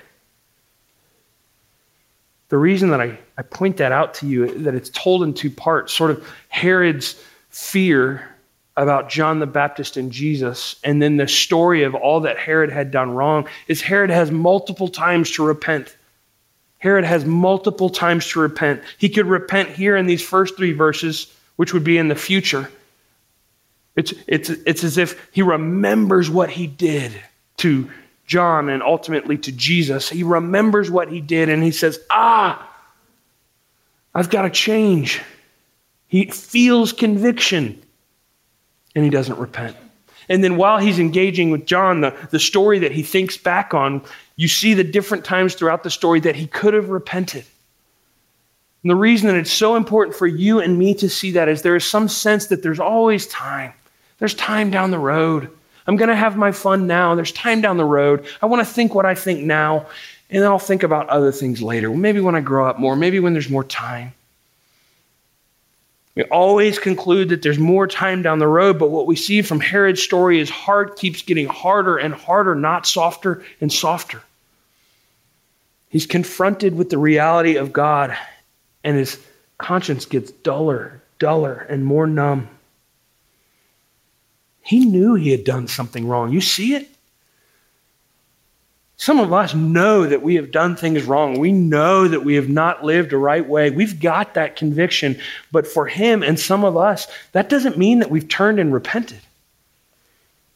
The 2.54 2.58
reason 2.58 2.90
that 2.90 3.00
I, 3.00 3.18
I 3.36 3.42
point 3.42 3.78
that 3.78 3.90
out 3.90 4.14
to 4.14 4.28
you, 4.28 4.46
that 4.60 4.76
it's 4.76 4.90
told 4.90 5.24
in 5.24 5.34
two 5.34 5.50
parts, 5.50 5.92
sort 5.92 6.12
of 6.12 6.24
Herod's 6.50 7.20
fear 7.50 8.28
about 8.76 9.10
John 9.10 9.40
the 9.40 9.46
Baptist 9.48 9.96
and 9.96 10.12
Jesus, 10.12 10.76
and 10.84 11.02
then 11.02 11.16
the 11.16 11.26
story 11.26 11.82
of 11.82 11.96
all 11.96 12.20
that 12.20 12.38
Herod 12.38 12.70
had 12.70 12.92
done 12.92 13.10
wrong, 13.10 13.48
is 13.66 13.80
Herod 13.80 14.10
has 14.10 14.30
multiple 14.30 14.86
times 14.86 15.32
to 15.32 15.44
repent. 15.44 15.96
Herod 16.78 17.04
has 17.04 17.24
multiple 17.24 17.90
times 17.90 18.28
to 18.28 18.38
repent. 18.38 18.82
He 18.98 19.08
could 19.08 19.26
repent 19.26 19.70
here 19.70 19.96
in 19.96 20.06
these 20.06 20.22
first 20.22 20.56
three 20.56 20.74
verses, 20.74 21.34
which 21.56 21.74
would 21.74 21.82
be 21.82 21.98
in 21.98 22.06
the 22.06 22.14
future. 22.14 22.70
It's, 23.96 24.14
it's, 24.28 24.50
it's 24.50 24.84
as 24.84 24.96
if 24.96 25.28
he 25.32 25.42
remembers 25.42 26.30
what 26.30 26.50
he 26.50 26.68
did 26.68 27.20
to 27.56 27.90
John 28.26 28.68
and 28.68 28.82
ultimately 28.82 29.38
to 29.38 29.52
Jesus. 29.52 30.08
He 30.08 30.22
remembers 30.22 30.90
what 30.90 31.10
he 31.10 31.20
did 31.20 31.48
and 31.48 31.62
he 31.62 31.70
says, 31.70 31.98
Ah, 32.10 32.70
I've 34.14 34.30
got 34.30 34.42
to 34.42 34.50
change. 34.50 35.20
He 36.08 36.30
feels 36.30 36.92
conviction 36.92 37.82
and 38.94 39.04
he 39.04 39.10
doesn't 39.10 39.38
repent. 39.38 39.76
And 40.28 40.42
then 40.42 40.56
while 40.56 40.78
he's 40.78 40.98
engaging 40.98 41.50
with 41.50 41.66
John, 41.66 42.00
the, 42.00 42.16
the 42.30 42.38
story 42.38 42.78
that 42.80 42.92
he 42.92 43.02
thinks 43.02 43.36
back 43.36 43.74
on, 43.74 44.02
you 44.36 44.48
see 44.48 44.74
the 44.74 44.84
different 44.84 45.24
times 45.24 45.54
throughout 45.54 45.82
the 45.82 45.90
story 45.90 46.20
that 46.20 46.36
he 46.36 46.46
could 46.46 46.74
have 46.74 46.88
repented. 46.88 47.44
And 48.82 48.90
the 48.90 48.96
reason 48.96 49.28
that 49.28 49.36
it's 49.36 49.52
so 49.52 49.76
important 49.76 50.16
for 50.16 50.26
you 50.26 50.60
and 50.60 50.78
me 50.78 50.94
to 50.94 51.08
see 51.08 51.32
that 51.32 51.48
is 51.48 51.62
there 51.62 51.76
is 51.76 51.84
some 51.84 52.08
sense 52.08 52.46
that 52.46 52.62
there's 52.62 52.80
always 52.80 53.26
time. 53.26 53.72
There's 54.18 54.34
time 54.34 54.70
down 54.70 54.90
the 54.90 54.98
road. 54.98 55.50
I'm 55.86 55.96
going 55.96 56.08
to 56.08 56.16
have 56.16 56.36
my 56.36 56.52
fun 56.52 56.86
now. 56.86 57.14
There's 57.14 57.32
time 57.32 57.60
down 57.60 57.76
the 57.76 57.84
road. 57.84 58.26
I 58.40 58.46
want 58.46 58.66
to 58.66 58.72
think 58.72 58.94
what 58.94 59.06
I 59.06 59.14
think 59.14 59.40
now, 59.40 59.86
and 60.30 60.42
then 60.42 60.50
I'll 60.50 60.58
think 60.58 60.82
about 60.82 61.08
other 61.08 61.30
things 61.30 61.60
later. 61.60 61.90
Maybe 61.90 62.20
when 62.20 62.34
I 62.34 62.40
grow 62.40 62.66
up 62.66 62.78
more, 62.78 62.96
maybe 62.96 63.20
when 63.20 63.32
there's 63.32 63.50
more 63.50 63.64
time. 63.64 64.14
We 66.14 66.22
always 66.24 66.78
conclude 66.78 67.30
that 67.30 67.42
there's 67.42 67.58
more 67.58 67.88
time 67.88 68.22
down 68.22 68.38
the 68.38 68.46
road, 68.46 68.78
but 68.78 68.90
what 68.90 69.06
we 69.06 69.16
see 69.16 69.42
from 69.42 69.58
Herod's 69.58 70.02
story 70.02 70.38
is 70.38 70.48
heart 70.48 70.96
keeps 70.96 71.22
getting 71.22 71.48
harder 71.48 71.96
and 71.96 72.14
harder, 72.14 72.54
not 72.54 72.86
softer 72.86 73.44
and 73.60 73.72
softer. 73.72 74.22
He's 75.88 76.06
confronted 76.06 76.76
with 76.76 76.90
the 76.90 76.98
reality 76.98 77.56
of 77.56 77.72
God, 77.72 78.16
and 78.84 78.96
his 78.96 79.18
conscience 79.58 80.06
gets 80.06 80.30
duller, 80.30 81.02
duller, 81.18 81.66
and 81.68 81.84
more 81.84 82.06
numb. 82.06 82.48
He 84.64 84.86
knew 84.86 85.14
he 85.14 85.30
had 85.30 85.44
done 85.44 85.68
something 85.68 86.08
wrong. 86.08 86.32
You 86.32 86.40
see 86.40 86.74
it? 86.74 86.88
Some 88.96 89.20
of 89.20 89.32
us 89.32 89.54
know 89.54 90.06
that 90.06 90.22
we 90.22 90.36
have 90.36 90.50
done 90.50 90.74
things 90.74 91.04
wrong. 91.04 91.38
We 91.38 91.52
know 91.52 92.08
that 92.08 92.24
we 92.24 92.36
have 92.36 92.48
not 92.48 92.82
lived 92.82 93.12
a 93.12 93.18
right 93.18 93.46
way. 93.46 93.70
We've 93.70 94.00
got 94.00 94.32
that 94.34 94.56
conviction. 94.56 95.20
But 95.52 95.66
for 95.66 95.86
him 95.86 96.22
and 96.22 96.40
some 96.40 96.64
of 96.64 96.78
us, 96.78 97.06
that 97.32 97.50
doesn't 97.50 97.76
mean 97.76 97.98
that 97.98 98.10
we've 98.10 98.28
turned 98.28 98.58
and 98.58 98.72
repented. 98.72 99.20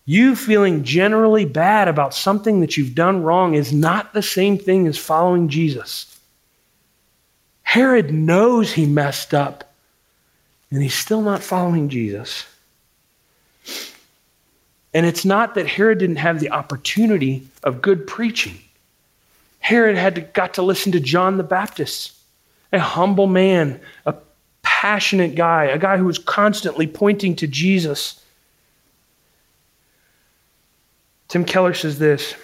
You 0.06 0.34
feeling 0.34 0.84
generally 0.84 1.44
bad 1.44 1.86
about 1.86 2.14
something 2.14 2.60
that 2.60 2.78
you've 2.78 2.94
done 2.94 3.22
wrong 3.22 3.52
is 3.52 3.74
not 3.74 4.14
the 4.14 4.22
same 4.22 4.56
thing 4.56 4.86
as 4.86 4.96
following 4.96 5.50
Jesus. 5.50 6.18
Herod 7.62 8.10
knows 8.10 8.72
he 8.72 8.86
messed 8.86 9.34
up, 9.34 9.70
and 10.70 10.82
he's 10.82 10.94
still 10.94 11.20
not 11.20 11.42
following 11.42 11.90
Jesus. 11.90 12.46
And 14.94 15.04
it's 15.04 15.24
not 15.24 15.54
that 15.54 15.66
Herod 15.66 15.98
didn't 15.98 16.16
have 16.16 16.40
the 16.40 16.50
opportunity 16.50 17.46
of 17.62 17.82
good 17.82 18.06
preaching. 18.06 18.58
Herod 19.60 19.96
had 19.96 20.14
to, 20.14 20.20
got 20.22 20.54
to 20.54 20.62
listen 20.62 20.92
to 20.92 21.00
John 21.00 21.36
the 21.36 21.42
Baptist, 21.42 22.12
a 22.72 22.78
humble 22.78 23.26
man, 23.26 23.80
a 24.06 24.14
passionate 24.62 25.34
guy, 25.34 25.64
a 25.64 25.78
guy 25.78 25.96
who 25.96 26.04
was 26.04 26.18
constantly 26.18 26.86
pointing 26.86 27.36
to 27.36 27.46
Jesus. 27.46 28.24
Tim 31.28 31.44
Keller 31.44 31.74
says 31.74 31.98
this 31.98 32.34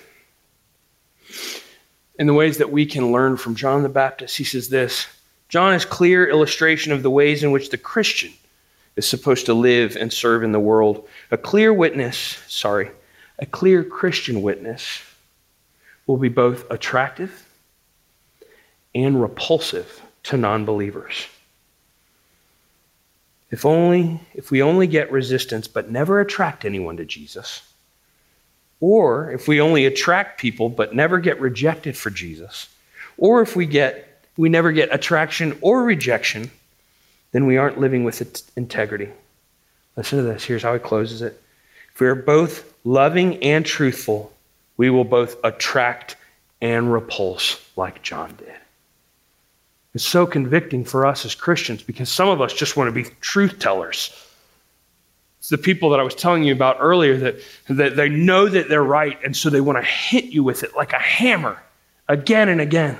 in 2.19 2.27
the 2.27 2.35
ways 2.35 2.59
that 2.59 2.71
we 2.71 2.85
can 2.87 3.11
learn 3.11 3.37
from 3.37 3.55
John 3.55 3.83
the 3.83 3.89
Baptist. 3.89 4.37
He 4.37 4.45
says 4.45 4.69
this 4.69 5.07
John 5.49 5.73
is 5.75 5.85
clear 5.85 6.29
illustration 6.29 6.93
of 6.93 7.03
the 7.03 7.11
ways 7.11 7.43
in 7.43 7.53
which 7.53 7.71
the 7.71 7.79
Christian 7.79 8.33
is 8.97 9.07
supposed 9.09 9.47
to 9.47 9.55
live 9.55 9.97
and 9.97 10.13
serve 10.13 10.43
in 10.43 10.53
the 10.53 10.61
world. 10.61 11.09
A 11.31 11.37
clear 11.37 11.73
witness, 11.73 12.17
sorry, 12.49 12.91
a 13.39 13.47
clear 13.47 13.83
Christian 13.83 14.43
witness 14.43 15.03
will 16.07 16.17
be 16.17 16.29
both 16.29 16.71
attractive 16.71 17.49
and 18.95 19.21
repulsive 19.21 20.01
to 20.25 20.37
non-believers. 20.37 21.27
If 23.51 23.65
only 23.65 24.21
if 24.35 24.51
we 24.51 24.63
only 24.63 24.87
get 24.87 25.13
resistance 25.13 25.69
but 25.69 25.91
never 25.91 26.21
attract 26.21 26.65
anyone 26.65 26.97
to 26.97 27.05
Jesus, 27.05 27.63
or 28.81 29.31
if 29.31 29.47
we 29.49 29.61
only 29.61 29.87
attract 29.87 30.41
people 30.41 30.69
but 30.69 30.95
never 30.95 31.19
get 31.19 31.41
rejected 31.41 31.97
for 31.97 32.11
Jesus, 32.11 32.69
or 33.17 33.43
if 33.43 33.55
we 33.55 33.67
get 33.67 34.27
we 34.37 34.49
never 34.49 34.73
get 34.73 34.93
attraction 34.93 35.57
or 35.61 35.85
rejection, 35.85 36.51
then 37.35 37.47
we 37.47 37.57
aren't 37.57 37.81
living 37.81 38.05
with 38.05 38.53
integrity. 38.57 39.09
Listen 39.97 40.19
to 40.19 40.25
this. 40.25 40.45
Here's 40.45 40.63
how 40.63 40.73
he 40.73 40.79
closes 40.79 41.21
it. 41.21 41.43
If 41.93 42.01
we 42.01 42.07
are 42.07 42.15
both 42.15 42.73
loving 42.85 43.43
and 43.43 43.67
truthful, 43.67 44.33
we 44.77 44.89
will 44.89 45.03
both 45.03 45.37
attract 45.43 46.15
and 46.61 46.93
repulse 46.93 47.61
like 47.75 48.03
John 48.03 48.37
did. 48.39 48.55
It's 49.95 50.05
so 50.05 50.27
convicting 50.27 50.85
for 50.85 51.07
us 51.07 51.25
as 51.25 51.35
Christians 51.35 51.83
because 51.83 52.09
some 52.09 52.29
of 52.29 52.41
us 52.41 52.53
just 52.53 52.77
want 52.77 52.87
to 52.87 52.93
be 52.93 53.11
truth 53.21 53.59
tellers. 53.59 54.15
It's 55.41 55.49
the 55.49 55.59
people 55.59 55.91
that 55.91 55.99
I 55.99 56.05
was 56.05 56.15
telling 56.15 56.45
you 56.45 56.53
about 56.53 56.77
earlier 56.79 57.17
that, 57.17 57.37
that 57.69 57.97
they 57.97 58.09
know 58.09 58.49
that 58.49 58.69
they're 58.69 58.83
right, 58.83 59.19
and 59.25 59.37
so 59.37 59.51
they 59.51 59.61
want 59.61 59.79
to 59.79 59.85
hit 59.85 60.27
you 60.27 60.45
with 60.45 60.63
it 60.63 60.77
like 60.77 60.93
a 60.93 61.01
hammer 61.01 61.61
again 62.09 62.49
and 62.49 62.61
again. 62.61 62.97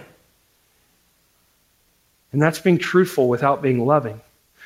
And 2.35 2.43
that's 2.43 2.59
being 2.59 2.79
truthful 2.79 3.29
without 3.29 3.63
being 3.63 3.87
loving. 3.87 4.21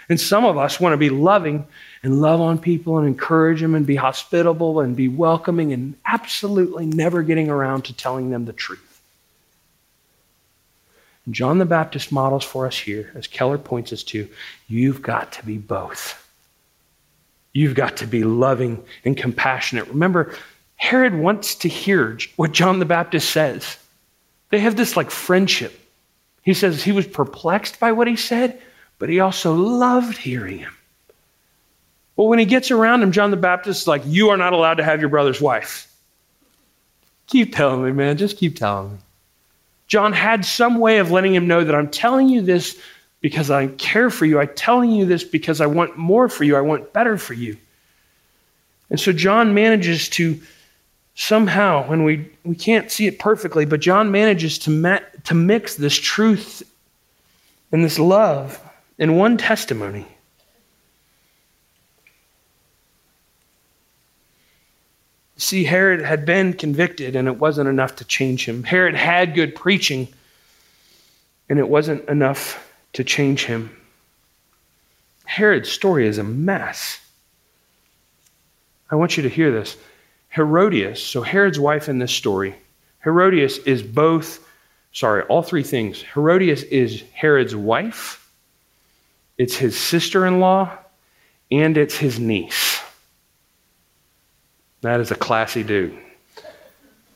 And 0.09 0.19
some 0.19 0.45
of 0.45 0.57
us 0.57 0.81
want 0.81 0.95
to 0.95 0.97
be 0.97 1.11
loving 1.11 1.67
and 2.03 2.23
love 2.23 2.41
on 2.41 2.59
people 2.59 2.99
and 2.99 3.07
encourage 3.07 3.61
them 3.61 3.75
and 3.75 3.87
be 3.87 3.97
hospitable 3.97 4.81
and 4.81 4.97
be 4.97 5.09
welcoming 5.09 5.73
and 5.73 5.95
absolutely 6.07 6.87
never 6.87 7.23
getting 7.23 7.51
around 7.51 7.83
to 7.87 7.93
telling 7.93 8.31
them 8.31 8.47
the 8.47 8.53
truth. 8.53 9.03
And 11.27 11.35
John 11.35 11.59
the 11.59 11.67
Baptist 11.67 12.11
models 12.11 12.45
for 12.45 12.67
us 12.67 12.79
here, 12.79 13.13
as 13.15 13.27
Keller 13.27 13.59
points 13.59 13.93
us 13.93 14.03
to, 14.05 14.29
you've 14.67 15.03
got 15.03 15.33
to 15.33 15.45
be 15.45 15.59
both. 15.59 16.25
You've 17.53 17.75
got 17.75 17.99
to 17.99 18.07
be 18.07 18.25
loving 18.25 18.83
and 19.05 19.17
compassionate. 19.17 19.89
Remember, 19.89 20.35
Herod 20.77 21.15
wants 21.15 21.55
to 21.57 21.69
hear 21.69 22.17
what 22.37 22.53
John 22.53 22.79
the 22.79 22.87
Baptist 22.87 23.31
says. 23.31 23.77
They 24.51 24.61
have 24.61 24.77
this 24.77 24.97
like 24.97 25.11
friendship. 25.11 25.79
He 26.43 26.55
says 26.55 26.83
he 26.83 26.93
was 26.93 27.07
perplexed 27.07 27.79
by 27.79 27.93
what 27.93 28.07
he 28.07 28.17
said, 28.17 28.59
but 28.99 29.09
he 29.09 29.21
also 29.21 29.55
loved 29.55 30.17
hearing 30.17 30.59
him. 30.59 30.75
Well, 32.17 32.27
when 32.27 32.41
he 32.41 32.45
gets 32.45 32.71
around 32.71 33.03
him, 33.03 33.13
John 33.13 33.31
the 33.31 33.37
Baptist 33.37 33.83
is 33.83 33.89
like, 33.89 34.03
You 34.05 34.31
are 34.31 34.37
not 34.37 34.53
allowed 34.53 34.75
to 34.75 34.85
have 34.85 35.01
your 35.01 35.09
brother's 35.09 35.41
wife. 35.41 35.85
Keep 37.29 37.55
telling 37.55 37.85
me, 37.85 37.93
man. 37.93 38.17
Just 38.17 38.39
keep 38.39 38.57
telling 38.57 38.93
me. 38.93 38.99
John 39.87 40.13
had 40.13 40.45
some 40.45 40.79
way 40.79 40.99
of 40.99 41.11
letting 41.11 41.35
him 41.35 41.47
know 41.47 41.63
that 41.65 41.75
I'm 41.75 41.91
telling 41.91 42.29
you 42.29 42.43
this 42.43 42.79
because 43.21 43.51
I 43.51 43.69
care 43.69 44.11
for 44.11 44.27
you. 44.27 44.41
I'm 44.41 44.55
telling 44.55 44.91
you 44.91 45.07
this 45.07 45.25
because 45.25 45.61
I 45.61 45.67
want 45.67 45.97
more 45.97 46.29
for 46.29 46.45
you. 46.45 46.57
I 46.57 46.61
want 46.61 46.93
better 46.93 47.17
for 47.17 47.35
you. 47.35 47.57
And 48.91 48.99
so 48.99 49.13
John 49.13 49.55
manages 49.55 50.09
to 50.11 50.41
somehow, 51.15 51.91
and 51.91 52.05
we, 52.05 52.31
we 52.45 52.55
can't 52.55 52.91
see 52.91 53.07
it 53.07 53.19
perfectly, 53.19 53.65
but 53.65 53.81
John 53.81 54.11
manages 54.11 54.59
to, 54.61 55.03
to 55.25 55.35
mix 55.35 55.77
this 55.77 55.97
truth 55.97 56.63
and 57.71 57.85
this 57.85 57.99
love 57.99 58.61
in 58.99 59.17
one 59.17 59.37
testimony. 59.37 60.07
See, 65.37 65.63
Herod 65.63 66.03
had 66.03 66.27
been 66.27 66.53
convicted, 66.53 67.15
and 67.15 67.29
it 67.29 67.39
wasn't 67.39 67.69
enough 67.69 67.97
to 67.97 68.05
change 68.05 68.45
him. 68.45 68.65
Herod 68.65 68.97
had 68.97 69.35
good 69.35 69.55
preaching, 69.55 70.09
and 71.49 71.61
it 71.61 71.69
wasn't 71.69 72.09
enough 72.09 72.73
to 72.95 73.05
change 73.05 73.45
him. 73.45 73.71
Herod's 75.25 75.71
story 75.71 76.09
is 76.09 76.19
a 76.19 76.25
mess. 76.25 76.99
I 78.91 78.97
want 78.97 79.17
you 79.17 79.23
to 79.23 79.29
hear 79.29 79.53
this. 79.53 79.77
Herodias, 80.31 81.03
so 81.03 81.23
Herod's 81.23 81.61
wife 81.61 81.89
in 81.89 81.99
this 81.99 82.13
story, 82.13 82.55
Herodias 83.05 83.59
is 83.59 83.83
both, 83.83 84.45
sorry, 84.93 85.23
all 85.25 85.43
three 85.43 85.63
things. 85.63 86.03
Herodias 86.03 86.65
is 86.65 87.05
Herod's 87.13 87.55
wife, 87.55 88.28
it's 89.39 89.57
his 89.57 89.79
sister 89.79 90.27
in 90.27 90.41
law, 90.41 90.77
and 91.51 91.77
it's 91.77 91.97
his 91.97 92.19
niece. 92.19 92.81
That 94.83 95.01
is 95.01 95.11
a 95.11 95.17
classy 95.17 95.63
dude. 95.63 95.97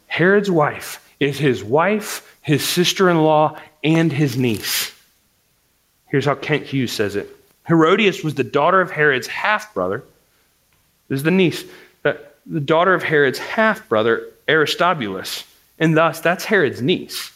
Herod's 0.07 0.51
wife 0.51 1.15
is 1.21 1.39
his 1.39 1.63
wife, 1.63 2.39
his 2.43 2.65
sister 2.67 3.11
in 3.11 3.19
law, 3.19 3.59
and 3.85 4.13
his 4.13 4.37
niece. 4.37 4.93
Here's 6.09 6.25
how 6.25 6.35
Kent 6.35 6.65
Hughes 6.65 6.93
says 6.93 7.17
it 7.17 7.29
Herodias 7.67 8.23
was 8.23 8.35
the 8.35 8.45
daughter 8.45 8.81
of 8.81 8.91
Herod's 8.91 9.27
half 9.27 9.73
brother. 9.75 10.05
This 11.09 11.19
is 11.19 11.23
the 11.23 11.31
niece, 11.31 11.65
uh, 12.05 12.15
the 12.47 12.61
daughter 12.61 12.95
of 12.95 13.03
Herod's 13.03 13.39
half 13.39 13.89
brother, 13.89 14.29
Aristobulus, 14.49 15.45
and 15.79 15.97
thus 15.97 16.21
that's 16.21 16.45
Herod's 16.45 16.83
niece. 16.83 17.33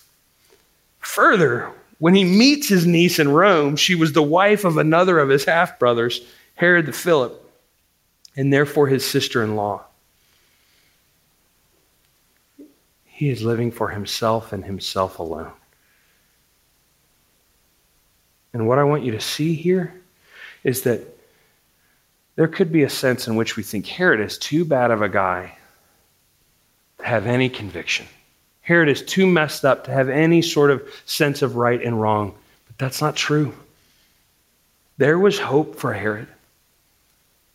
Further, 1.00 1.70
when 1.98 2.14
he 2.14 2.24
meets 2.24 2.68
his 2.68 2.86
niece 2.86 3.18
in 3.18 3.28
Rome, 3.28 3.76
she 3.76 3.94
was 3.94 4.12
the 4.12 4.22
wife 4.22 4.64
of 4.64 4.76
another 4.76 5.18
of 5.18 5.28
his 5.28 5.44
half 5.44 5.78
brothers, 5.78 6.20
Herod 6.54 6.86
the 6.86 6.92
Philip, 6.92 7.42
and 8.36 8.52
therefore 8.52 8.86
his 8.86 9.04
sister 9.04 9.42
in 9.42 9.56
law. 9.56 9.84
He 13.04 13.30
is 13.30 13.42
living 13.42 13.70
for 13.70 13.88
himself 13.88 14.52
and 14.52 14.62
himself 14.62 15.18
alone. 15.18 15.52
And 18.52 18.68
what 18.68 18.78
I 18.78 18.84
want 18.84 19.04
you 19.04 19.12
to 19.12 19.20
see 19.20 19.54
here 19.54 20.00
is 20.64 20.82
that 20.82 21.00
there 22.36 22.48
could 22.48 22.70
be 22.70 22.82
a 22.82 22.90
sense 22.90 23.26
in 23.26 23.36
which 23.36 23.56
we 23.56 23.62
think 23.62 23.86
Herod 23.86 24.20
is 24.20 24.36
too 24.36 24.66
bad 24.66 24.90
of 24.90 25.00
a 25.00 25.08
guy 25.08 25.56
to 26.98 27.04
have 27.04 27.26
any 27.26 27.48
conviction. 27.48 28.06
Herod 28.66 28.88
is 28.88 29.00
too 29.00 29.28
messed 29.28 29.64
up 29.64 29.84
to 29.84 29.92
have 29.92 30.08
any 30.08 30.42
sort 30.42 30.72
of 30.72 30.82
sense 31.04 31.40
of 31.40 31.54
right 31.54 31.80
and 31.80 32.02
wrong. 32.02 32.34
But 32.66 32.78
that's 32.78 33.00
not 33.00 33.14
true. 33.14 33.54
There 34.98 35.20
was 35.20 35.38
hope 35.38 35.76
for 35.76 35.92
Herod. 35.92 36.26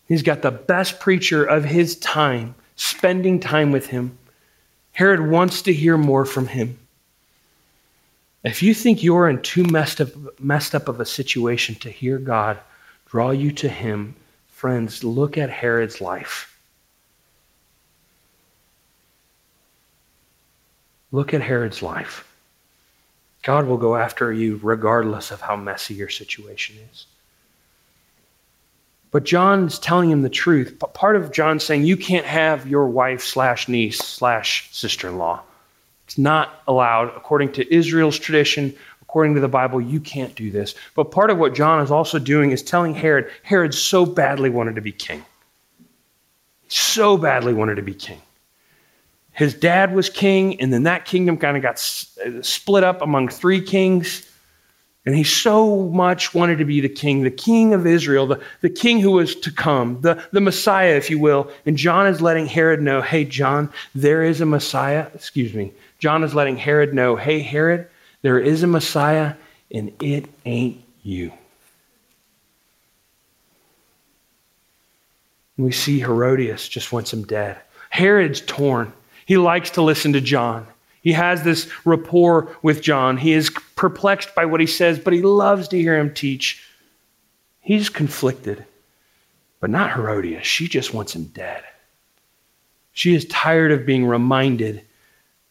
He's 0.08 0.24
got 0.24 0.42
the 0.42 0.52
best 0.52 1.02
preacher 1.02 1.44
of 1.44 1.66
his 1.66 1.98
time 1.98 2.56
spending 2.78 3.42
time 3.42 3.74
with 3.74 3.88
him. 3.88 4.18
Herod 4.94 5.30
wants 5.30 5.64
to 5.64 5.74
hear 5.74 5.98
more 5.98 6.24
from 6.24 6.48
him. 6.48 6.80
If 8.46 8.64
you 8.64 8.74
think 8.74 9.04
you're 9.04 9.28
in 9.28 9.42
too 9.42 9.66
messed 9.66 10.00
up, 10.00 10.40
messed 10.40 10.74
up 10.74 10.88
of 10.88 11.02
a 11.02 11.06
situation 11.06 11.76
to 11.76 11.90
hear 11.90 12.20
God 12.20 12.58
draw 13.10 13.32
you 13.32 13.52
to 13.52 13.68
him, 13.68 14.16
friends, 14.48 15.04
look 15.04 15.38
at 15.38 15.50
Herod's 15.50 16.00
life. 16.00 16.51
Look 21.12 21.34
at 21.34 21.42
Herod's 21.42 21.82
life. 21.82 22.28
God 23.44 23.66
will 23.66 23.78
go 23.78 23.96
after 23.96 24.32
you 24.32 24.60
regardless 24.62 25.32
of 25.32 25.42
how 25.42 25.56
messy 25.56 25.94
your 25.94 26.10
situation 26.10 26.78
is. 26.92 27.06
But 29.10 29.26
John's 29.26 29.78
telling 29.78 30.10
him 30.10 30.22
the 30.22 30.30
truth. 30.30 30.78
But 30.80 30.94
part 30.94 31.18
of 31.18 31.32
John 31.32 31.60
saying 31.60 31.86
you 31.86 31.98
can't 31.98 32.26
have 32.26 32.68
your 32.68 32.88
wife 32.88 33.22
slash 33.24 33.68
niece 33.68 33.98
slash 33.98 34.70
sister 34.72 35.10
in 35.10 35.18
law. 35.18 35.42
It's 36.06 36.18
not 36.18 36.62
allowed 36.68 37.10
according 37.16 37.52
to 37.54 37.74
Israel's 37.74 38.18
tradition, 38.18 38.74
according 39.02 39.36
to 39.36 39.42
the 39.42 39.50
Bible. 39.50 39.82
You 39.82 40.00
can't 40.00 40.34
do 40.36 40.50
this. 40.50 40.76
But 40.96 41.12
part 41.12 41.30
of 41.30 41.38
what 41.38 41.54
John 41.54 41.82
is 41.82 41.92
also 41.92 42.20
doing 42.20 42.52
is 42.52 42.64
telling 42.64 42.94
Herod, 42.94 43.30
Herod 43.44 43.74
so 43.74 44.06
badly 44.06 44.50
wanted 44.50 44.76
to 44.76 44.82
be 44.82 44.94
king. 44.94 45.26
So 46.70 47.18
badly 47.18 47.54
wanted 47.54 47.76
to 47.76 47.82
be 47.82 47.94
king. 47.94 48.22
His 49.34 49.54
dad 49.54 49.94
was 49.94 50.10
king, 50.10 50.60
and 50.60 50.74
then 50.74 50.84
that 50.84 51.06
kingdom 51.06 51.38
kind 51.38 51.56
of 51.56 51.64
got 51.64 51.76
uh, 52.26 52.42
split 52.42 52.84
up 52.84 53.02
among 53.02 53.30
three 53.30 53.62
kings. 53.62 54.28
And 55.06 55.16
he 55.16 55.24
so 55.24 55.90
much 55.90 56.36
wanted 56.36 56.60
to 56.60 56.66
be 56.66 56.80
the 56.80 56.90
king, 56.90 57.24
the 57.24 57.32
king 57.32 57.74
of 57.74 57.88
Israel, 57.88 58.28
the, 58.28 58.40
the 58.62 58.70
king 58.70 59.00
who 59.00 59.12
was 59.12 59.34
to 59.38 59.52
come, 59.52 60.00
the, 60.02 60.24
the 60.32 60.42
Messiah, 60.42 60.96
if 60.96 61.10
you 61.10 61.18
will. 61.18 61.50
And 61.66 61.76
John 61.76 62.06
is 62.06 62.22
letting 62.22 62.46
Herod 62.46 62.82
know, 62.84 63.02
hey, 63.02 63.26
John, 63.26 63.72
there 63.96 64.22
is 64.22 64.42
a 64.42 64.46
Messiah. 64.46 65.08
Excuse 65.16 65.56
me. 65.56 65.72
John 65.98 66.24
is 66.24 66.36
letting 66.36 66.58
Herod 66.58 66.94
know, 66.94 67.16
hey, 67.16 67.40
Herod, 67.40 67.88
there 68.22 68.38
is 68.38 68.62
a 68.62 68.68
Messiah, 68.68 69.34
and 69.74 69.92
it 70.02 70.26
ain't 70.46 70.84
you. 71.02 71.32
We 75.58 75.72
see 75.72 76.00
Herodias 76.00 76.68
just 76.68 76.92
wants 76.92 77.12
him 77.14 77.24
dead. 77.24 77.58
Herod's 77.90 78.42
torn. 78.42 78.94
He 79.32 79.38
likes 79.38 79.70
to 79.70 79.82
listen 79.82 80.12
to 80.12 80.20
John. 80.20 80.68
He 81.02 81.14
has 81.14 81.42
this 81.42 81.70
rapport 81.86 82.54
with 82.64 82.82
John. 82.82 83.16
He 83.16 83.32
is 83.32 83.50
perplexed 83.78 84.36
by 84.36 84.44
what 84.44 84.60
he 84.60 84.68
says, 84.68 85.00
but 85.00 85.14
he 85.14 85.22
loves 85.22 85.70
to 85.70 85.78
hear 85.78 85.98
him 85.98 86.14
teach. 86.14 86.62
He's 87.62 87.88
conflicted, 87.88 88.66
but 89.62 89.70
not 89.70 89.94
Herodias. 89.94 90.46
She 90.46 90.68
just 90.68 90.94
wants 90.94 91.16
him 91.16 91.32
dead. 91.34 91.64
She 92.92 93.16
is 93.16 93.24
tired 93.28 93.72
of 93.72 93.86
being 93.86 94.06
reminded 94.06 94.84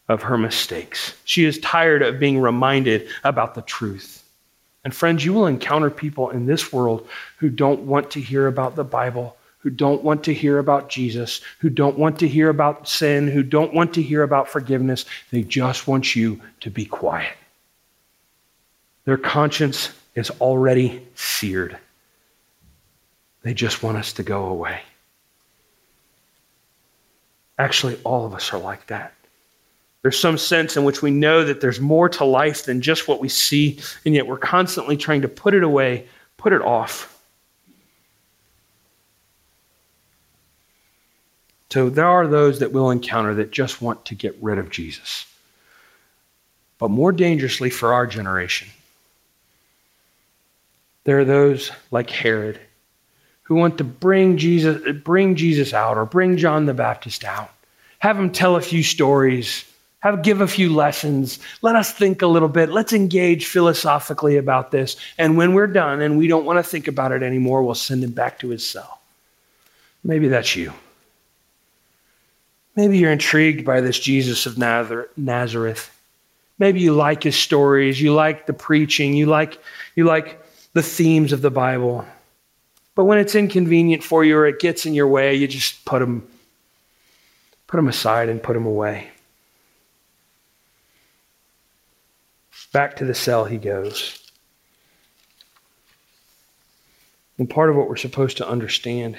of 0.07 0.21
her 0.21 0.37
mistakes. 0.37 1.15
She 1.25 1.45
is 1.45 1.57
tired 1.57 2.03
of 2.03 2.19
being 2.19 2.37
reminded 2.37 3.07
about 3.23 3.55
the 3.55 3.63
truth. 3.63 4.23
And 4.83 4.93
friends, 4.93 5.25
you 5.25 5.33
will 5.33 5.47
encounter 5.47 5.89
people 5.89 6.29
in 6.29 6.45
this 6.45 6.71
world 6.71 7.07
who 7.37 7.49
don't 7.49 7.87
want 7.87 8.11
to 8.11 8.21
hear 8.21 8.45
about 8.45 8.75
the 8.75 8.83
Bible 8.83 9.37
who 9.61 9.69
don't 9.69 10.03
want 10.03 10.23
to 10.23 10.33
hear 10.33 10.57
about 10.57 10.89
Jesus, 10.89 11.41
who 11.59 11.69
don't 11.69 11.97
want 11.97 12.19
to 12.19 12.27
hear 12.27 12.49
about 12.49 12.87
sin, 12.87 13.27
who 13.27 13.43
don't 13.43 13.73
want 13.73 13.93
to 13.93 14.01
hear 14.01 14.23
about 14.23 14.47
forgiveness. 14.47 15.05
They 15.29 15.43
just 15.43 15.87
want 15.87 16.15
you 16.15 16.41
to 16.61 16.69
be 16.69 16.85
quiet. 16.85 17.33
Their 19.05 19.17
conscience 19.17 19.91
is 20.15 20.29
already 20.41 21.05
seared. 21.15 21.77
They 23.43 23.53
just 23.53 23.83
want 23.83 23.97
us 23.97 24.13
to 24.13 24.23
go 24.23 24.45
away. 24.45 24.81
Actually, 27.57 27.99
all 28.03 28.25
of 28.25 28.33
us 28.33 28.51
are 28.53 28.59
like 28.59 28.87
that. 28.87 29.13
There's 30.01 30.19
some 30.19 30.37
sense 30.37 30.77
in 30.77 30.83
which 30.83 31.03
we 31.03 31.11
know 31.11 31.43
that 31.45 31.61
there's 31.61 31.79
more 31.79 32.09
to 32.09 32.25
life 32.25 32.65
than 32.65 32.81
just 32.81 33.07
what 33.07 33.19
we 33.19 33.29
see, 33.29 33.79
and 34.03 34.15
yet 34.15 34.25
we're 34.25 34.37
constantly 34.37 34.97
trying 34.97 35.21
to 35.21 35.27
put 35.27 35.53
it 35.53 35.63
away, 35.63 36.07
put 36.37 36.53
it 36.53 36.61
off. 36.61 37.10
So 41.71 41.89
there 41.89 42.07
are 42.07 42.27
those 42.27 42.59
that 42.59 42.73
we'll 42.73 42.91
encounter 42.91 43.33
that 43.35 43.51
just 43.51 43.81
want 43.81 44.03
to 44.05 44.15
get 44.15 44.37
rid 44.41 44.57
of 44.57 44.69
Jesus. 44.69 45.25
But 46.77 46.91
more 46.91 47.13
dangerously 47.13 47.69
for 47.69 47.93
our 47.93 48.05
generation, 48.05 48.67
there 51.05 51.19
are 51.19 51.25
those 51.25 51.71
like 51.89 52.09
Herod 52.09 52.59
who 53.43 53.55
want 53.55 53.77
to 53.77 53.85
bring 53.85 54.37
Jesus, 54.37 54.81
bring 54.97 55.35
Jesus 55.35 55.73
out 55.73 55.97
or 55.97 56.05
bring 56.05 56.35
John 56.35 56.65
the 56.65 56.73
Baptist 56.73 57.23
out. 57.23 57.51
Have 57.99 58.19
him 58.19 58.31
tell 58.31 58.57
a 58.57 58.61
few 58.61 58.83
stories, 58.83 59.63
have 60.01 60.23
give 60.23 60.41
a 60.41 60.47
few 60.47 60.73
lessons. 60.73 61.39
Let 61.61 61.77
us 61.77 61.93
think 61.93 62.21
a 62.21 62.27
little 62.27 62.49
bit. 62.49 62.69
Let's 62.69 62.91
engage 62.91 63.45
philosophically 63.45 64.35
about 64.35 64.71
this. 64.71 64.97
And 65.17 65.37
when 65.37 65.53
we're 65.53 65.67
done 65.67 66.01
and 66.01 66.17
we 66.17 66.27
don't 66.27 66.45
want 66.45 66.59
to 66.59 66.63
think 66.63 66.89
about 66.89 67.13
it 67.13 67.23
anymore, 67.23 67.63
we'll 67.63 67.75
send 67.75 68.03
him 68.03 68.11
back 68.11 68.39
to 68.39 68.49
his 68.49 68.67
cell. 68.67 68.99
Maybe 70.03 70.27
that's 70.27 70.55
you. 70.55 70.73
Maybe 72.81 72.97
you're 72.97 73.11
intrigued 73.11 73.63
by 73.63 73.79
this 73.79 73.99
Jesus 73.99 74.47
of 74.47 74.57
Nazareth. 74.57 75.95
Maybe 76.57 76.79
you 76.79 76.95
like 76.95 77.21
his 77.21 77.35
stories, 77.35 78.01
you 78.01 78.11
like 78.11 78.47
the 78.47 78.53
preaching, 78.53 79.13
you 79.13 79.27
like, 79.27 79.59
you 79.95 80.05
like 80.05 80.43
the 80.73 80.81
themes 80.81 81.31
of 81.31 81.43
the 81.43 81.51
Bible. 81.51 82.03
But 82.95 83.05
when 83.05 83.19
it's 83.19 83.35
inconvenient 83.35 84.03
for 84.03 84.23
you 84.23 84.35
or 84.35 84.47
it 84.47 84.59
gets 84.59 84.87
in 84.87 84.95
your 84.95 85.07
way, 85.07 85.35
you 85.35 85.47
just 85.47 85.85
put 85.85 85.99
them, 85.99 86.27
put 87.67 87.77
them 87.77 87.87
aside 87.87 88.29
and 88.29 88.41
put 88.41 88.53
them 88.53 88.65
away. 88.65 89.11
Back 92.73 92.95
to 92.95 93.05
the 93.05 93.13
cell 93.13 93.45
he 93.45 93.57
goes. 93.57 94.27
And 97.37 97.47
part 97.47 97.69
of 97.69 97.75
what 97.75 97.87
we're 97.87 97.95
supposed 97.95 98.37
to 98.37 98.49
understand 98.49 99.17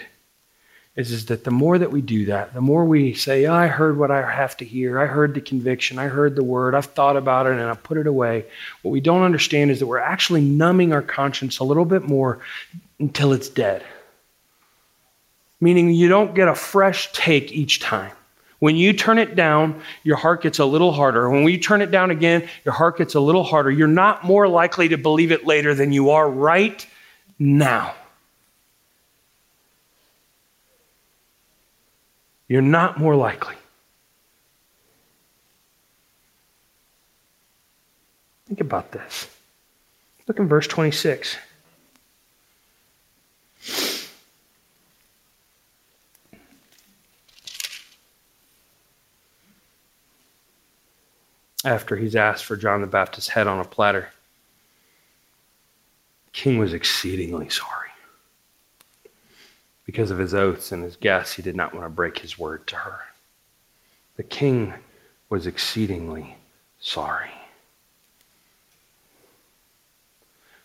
is, 0.94 1.10
is 1.10 1.26
that 1.26 1.44
the 1.44 1.50
more 1.50 1.78
that 1.78 1.90
we 1.90 2.02
do 2.02 2.26
that, 2.26 2.52
the 2.52 2.60
more 2.60 2.84
we 2.84 3.14
say, 3.14 3.46
I 3.46 3.66
heard 3.66 3.96
what 3.96 4.10
I 4.10 4.30
have 4.30 4.56
to 4.58 4.64
hear. 4.64 5.00
I 5.00 5.06
heard 5.06 5.34
the 5.34 5.40
conviction. 5.40 5.98
I 5.98 6.08
heard 6.08 6.36
the 6.36 6.44
word. 6.44 6.74
I've 6.74 6.86
thought 6.86 7.16
about 7.16 7.46
it 7.46 7.52
and 7.52 7.62
I 7.62 7.74
put 7.74 7.96
it 7.96 8.06
away. 8.06 8.44
What 8.82 8.90
we 8.90 9.00
don't 9.00 9.22
understand 9.22 9.70
is 9.70 9.78
that 9.80 9.86
we're 9.86 9.98
actually 9.98 10.42
numbing 10.42 10.92
our 10.92 11.00
conscience 11.00 11.58
a 11.60 11.64
little 11.64 11.86
bit 11.86 12.02
more 12.02 12.40
until 12.98 13.32
it's 13.32 13.48
dead. 13.48 13.82
Meaning 15.60 15.90
you 15.90 16.08
don't 16.08 16.34
get 16.34 16.48
a 16.48 16.54
fresh 16.54 17.10
take 17.12 17.52
each 17.52 17.80
time. 17.80 18.12
When 18.58 18.76
you 18.76 18.92
turn 18.92 19.18
it 19.18 19.34
down, 19.34 19.80
your 20.04 20.16
heart 20.16 20.42
gets 20.42 20.58
a 20.58 20.64
little 20.64 20.92
harder. 20.92 21.28
When 21.30 21.42
we 21.42 21.58
turn 21.58 21.80
it 21.80 21.90
down 21.90 22.10
again, 22.10 22.48
your 22.64 22.74
heart 22.74 22.98
gets 22.98 23.14
a 23.14 23.20
little 23.20 23.42
harder. 23.42 23.70
You're 23.70 23.88
not 23.88 24.24
more 24.24 24.46
likely 24.46 24.88
to 24.90 24.98
believe 24.98 25.32
it 25.32 25.46
later 25.46 25.74
than 25.74 25.90
you 25.90 26.10
are 26.10 26.30
right 26.30 26.86
now. 27.38 27.94
You're 32.52 32.60
not 32.60 32.98
more 32.98 33.16
likely. 33.16 33.54
Think 38.46 38.60
about 38.60 38.92
this. 38.92 39.26
Look 40.28 40.38
in 40.38 40.48
verse 40.48 40.66
26. 40.66 41.38
After 51.64 51.96
he's 51.96 52.14
asked 52.14 52.44
for 52.44 52.58
John 52.58 52.82
the 52.82 52.86
Baptist's 52.86 53.30
head 53.30 53.46
on 53.46 53.60
a 53.60 53.64
platter, 53.64 54.10
the 56.26 56.32
king 56.32 56.58
was 56.58 56.74
exceedingly 56.74 57.48
sorry. 57.48 57.91
Because 59.84 60.10
of 60.10 60.18
his 60.18 60.34
oaths 60.34 60.72
and 60.72 60.82
his 60.82 60.96
guests, 60.96 61.34
he 61.34 61.42
did 61.42 61.56
not 61.56 61.74
want 61.74 61.84
to 61.84 61.90
break 61.90 62.18
his 62.18 62.38
word 62.38 62.66
to 62.68 62.76
her. 62.76 63.00
The 64.16 64.22
king 64.22 64.72
was 65.28 65.46
exceedingly 65.46 66.36
sorry. 66.78 67.30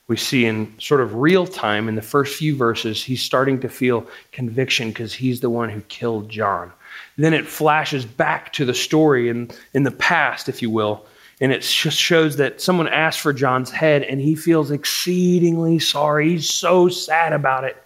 We 0.08 0.16
see 0.16 0.46
in 0.46 0.74
sort 0.80 1.02
of 1.02 1.16
real 1.16 1.46
time 1.46 1.90
in 1.90 1.96
the 1.96 2.02
first 2.02 2.38
few 2.38 2.56
verses, 2.56 3.04
he's 3.04 3.22
starting 3.22 3.60
to 3.62 3.70
feel 3.70 4.08
conviction 4.32 4.90
because 4.90 5.14
he's 5.14 5.42
the 5.42 5.50
one 5.50 5.70
who 5.70 5.82
killed 5.82 6.30
John. 6.30 6.72
Then 7.18 7.34
it 7.34 7.46
flashes 7.46 8.06
back 8.06 8.54
to 8.54 8.66
the 8.66 8.74
story 8.74 9.28
in, 9.28 9.52
in 9.74 9.84
the 9.84 9.92
past, 9.92 10.48
if 10.48 10.62
you 10.62 10.70
will, 10.70 11.06
and 11.42 11.52
it 11.52 11.62
just 11.62 11.98
shows 11.98 12.38
that 12.38 12.62
someone 12.62 12.88
asked 12.88 13.20
for 13.20 13.34
John's 13.34 13.70
head 13.72 14.04
and 14.04 14.22
he 14.22 14.36
feels 14.36 14.72
exceedingly 14.72 15.80
sorry. 15.80 16.30
He's 16.30 16.50
so 16.50 16.88
sad 16.88 17.34
about 17.34 17.66
it. 17.66 17.82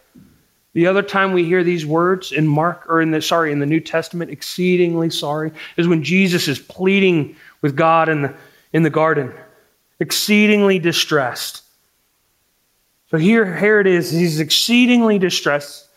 The 0.73 0.87
other 0.87 1.01
time 1.01 1.33
we 1.33 1.43
hear 1.43 1.63
these 1.63 1.85
words 1.85 2.31
in 2.31 2.47
Mark 2.47 2.85
or 2.87 3.01
in 3.01 3.11
the 3.11 3.21
sorry 3.21 3.51
in 3.51 3.59
the 3.59 3.65
New 3.65 3.81
Testament, 3.81 4.31
exceedingly 4.31 5.09
sorry, 5.09 5.51
is 5.75 5.87
when 5.87 6.03
Jesus 6.03 6.47
is 6.47 6.59
pleading 6.59 7.35
with 7.61 7.75
God 7.75 8.07
in 8.07 8.21
the 8.21 8.33
in 8.71 8.83
the 8.83 8.89
garden, 8.89 9.33
exceedingly 9.99 10.79
distressed. 10.79 11.63
So 13.09 13.17
here, 13.17 13.57
here 13.57 13.81
it 13.81 13.87
is. 13.87 14.09
He's 14.09 14.39
exceedingly 14.39 15.19
distressed. 15.19 15.89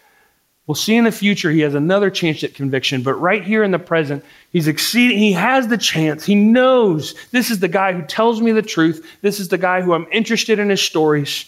We'll 0.66 0.74
see 0.74 0.96
in 0.96 1.04
the 1.04 1.12
future 1.12 1.52
he 1.52 1.60
has 1.60 1.74
another 1.74 2.10
chance 2.10 2.42
at 2.42 2.54
conviction, 2.54 3.02
but 3.02 3.14
right 3.14 3.44
here 3.44 3.62
in 3.62 3.70
the 3.70 3.78
present, 3.78 4.24
he's 4.50 4.66
exceeding, 4.66 5.18
he 5.18 5.32
has 5.32 5.68
the 5.68 5.78
chance. 5.78 6.24
He 6.24 6.34
knows 6.34 7.14
this 7.30 7.50
is 7.50 7.60
the 7.60 7.68
guy 7.68 7.92
who 7.92 8.02
tells 8.02 8.40
me 8.40 8.50
the 8.50 8.62
truth. 8.62 9.06
This 9.20 9.38
is 9.38 9.48
the 9.48 9.58
guy 9.58 9.82
who 9.82 9.92
I'm 9.92 10.08
interested 10.10 10.58
in 10.58 10.70
his 10.70 10.80
stories. 10.80 11.44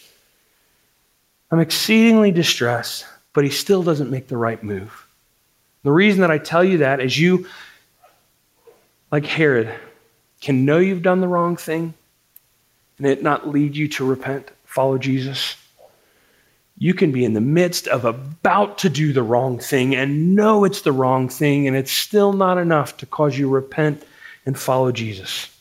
I'm 1.51 1.61
exceedingly 1.61 2.31
distressed 2.31 3.07
but 3.37 3.45
he 3.45 3.51
still 3.51 3.83
doesn't 3.83 4.11
make 4.11 4.29
the 4.29 4.37
right 4.39 4.63
move. 4.63 5.07
The 5.83 5.93
reason 5.93 6.23
that 6.23 6.31
I 6.31 6.39
tell 6.39 6.65
you 6.65 6.79
that 6.79 7.01
is 7.01 7.19
you, 7.19 7.47
like 9.13 9.27
Herod, 9.27 9.75
can 10.41 10.65
know 10.65 10.79
you've 10.79 11.03
done 11.03 11.21
the 11.21 11.29
wrong 11.29 11.59
thing 11.59 11.93
and 12.97 13.07
it 13.07 13.23
not 13.23 13.47
lead 13.47 13.77
you 13.77 13.89
to 13.89 14.07
repent, 14.07 14.51
follow 14.65 14.97
Jesus. 14.97 15.55
You 16.79 16.95
can 16.95 17.13
be 17.13 17.27
in 17.27 17.35
the 17.35 17.43
midst 17.43 17.89
of 17.89 18.07
about 18.07 18.79
to 18.79 18.89
do 18.89 19.13
the 19.13 19.23
wrong 19.23 19.59
thing 19.59 19.95
and 19.95 20.35
know 20.35 20.65
it's 20.65 20.81
the 20.81 20.93
wrong 20.93 21.29
thing, 21.29 21.67
and 21.67 21.77
it's 21.77 21.93
still 21.93 22.33
not 22.33 22.57
enough 22.57 22.97
to 22.97 23.07
cause 23.07 23.37
you 23.37 23.51
repent 23.51 24.03
and 24.47 24.59
follow 24.59 24.93
Jesus. 24.93 25.55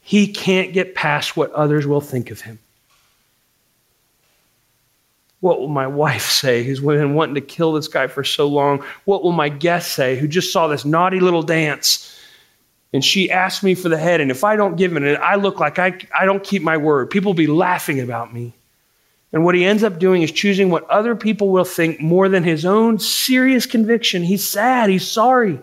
He 0.00 0.26
can't 0.26 0.72
get 0.72 0.96
past 0.96 1.36
what 1.36 1.52
others 1.52 1.86
will 1.86 2.00
think 2.00 2.32
of 2.32 2.40
him. 2.40 2.58
What 5.42 5.58
will 5.58 5.66
my 5.66 5.88
wife 5.88 6.30
say, 6.30 6.62
who's 6.62 6.78
been 6.78 7.14
wanting 7.14 7.34
to 7.34 7.40
kill 7.40 7.72
this 7.72 7.88
guy 7.88 8.06
for 8.06 8.22
so 8.22 8.46
long? 8.46 8.84
What 9.06 9.24
will 9.24 9.32
my 9.32 9.48
guest 9.48 9.90
say, 9.90 10.16
who 10.16 10.28
just 10.28 10.52
saw 10.52 10.68
this 10.68 10.84
naughty 10.84 11.18
little 11.18 11.42
dance? 11.42 12.16
And 12.92 13.04
she 13.04 13.28
asked 13.28 13.64
me 13.64 13.74
for 13.74 13.88
the 13.88 13.98
head, 13.98 14.20
and 14.20 14.30
if 14.30 14.44
I 14.44 14.54
don't 14.54 14.76
give 14.76 14.96
it, 14.96 15.16
I 15.16 15.34
look 15.34 15.58
like 15.58 15.80
I, 15.80 15.98
I 16.16 16.26
don't 16.26 16.44
keep 16.44 16.62
my 16.62 16.76
word. 16.76 17.10
People 17.10 17.30
will 17.30 17.36
be 17.36 17.48
laughing 17.48 17.98
about 17.98 18.32
me. 18.32 18.54
And 19.32 19.44
what 19.44 19.56
he 19.56 19.64
ends 19.64 19.82
up 19.82 19.98
doing 19.98 20.22
is 20.22 20.30
choosing 20.30 20.70
what 20.70 20.88
other 20.88 21.16
people 21.16 21.48
will 21.48 21.64
think 21.64 22.00
more 22.00 22.28
than 22.28 22.44
his 22.44 22.64
own 22.64 23.00
serious 23.00 23.66
conviction. 23.66 24.22
He's 24.22 24.46
sad, 24.46 24.90
he's 24.90 25.08
sorry. 25.08 25.58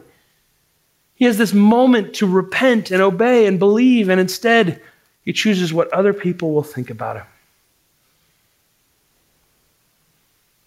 He 1.16 1.24
has 1.24 1.38
this 1.38 1.54
moment 1.54 2.16
to 2.16 2.28
repent 2.28 2.92
and 2.92 3.02
obey 3.02 3.46
and 3.46 3.58
believe, 3.58 4.10
and 4.10 4.20
instead, 4.20 4.82
he 5.24 5.32
chooses 5.32 5.72
what 5.72 5.88
other 5.94 6.12
people 6.12 6.54
will 6.54 6.64
think 6.64 6.90
about 6.90 7.16
him. 7.16 7.26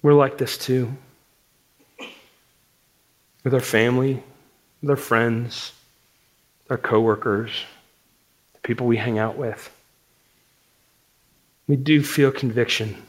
We're 0.02 0.14
like 0.14 0.36
this 0.36 0.58
too. 0.58 0.92
With 3.44 3.54
our 3.54 3.60
family, 3.60 4.22
with 4.80 4.90
our 4.90 4.96
friends, 4.96 5.72
our 6.68 6.76
coworkers, 6.76 7.50
the 8.54 8.60
people 8.60 8.86
we 8.86 8.96
hang 8.96 9.18
out 9.18 9.36
with. 9.36 9.70
We 11.68 11.76
do 11.76 12.02
feel 12.02 12.32
conviction, 12.32 13.00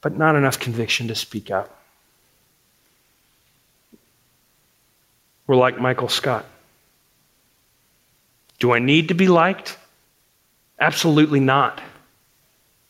but 0.00 0.16
not 0.16 0.36
enough 0.36 0.58
conviction 0.58 1.08
to 1.08 1.14
speak 1.14 1.50
up. 1.50 1.78
We're 5.46 5.56
like 5.56 5.78
Michael 5.78 6.08
Scott. 6.08 6.46
Do 8.58 8.72
I 8.72 8.78
need 8.78 9.08
to 9.08 9.14
be 9.14 9.28
liked? 9.28 9.76
Absolutely 10.80 11.40
not. 11.40 11.82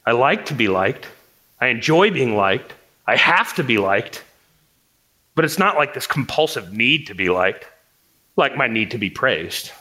I 0.07 0.13
like 0.13 0.47
to 0.47 0.55
be 0.55 0.69
liked. 0.69 1.07
I 1.61 1.69
enjoy 1.69 2.11
being 2.11 2.37
liked. 2.37 2.75
I 3.07 3.17
have 3.17 3.55
to 3.55 3.65
be 3.65 3.79
liked. 3.79 4.25
But 5.35 5.45
it's 5.45 5.59
not 5.59 5.77
like 5.77 5.95
this 5.95 6.07
compulsive 6.07 6.73
need 6.73 7.07
to 7.09 7.15
be 7.15 7.29
liked, 7.29 7.67
like 8.37 8.57
my 8.57 8.69
need 8.69 8.91
to 8.93 8.99
be 8.99 9.11
praised. 9.11 9.73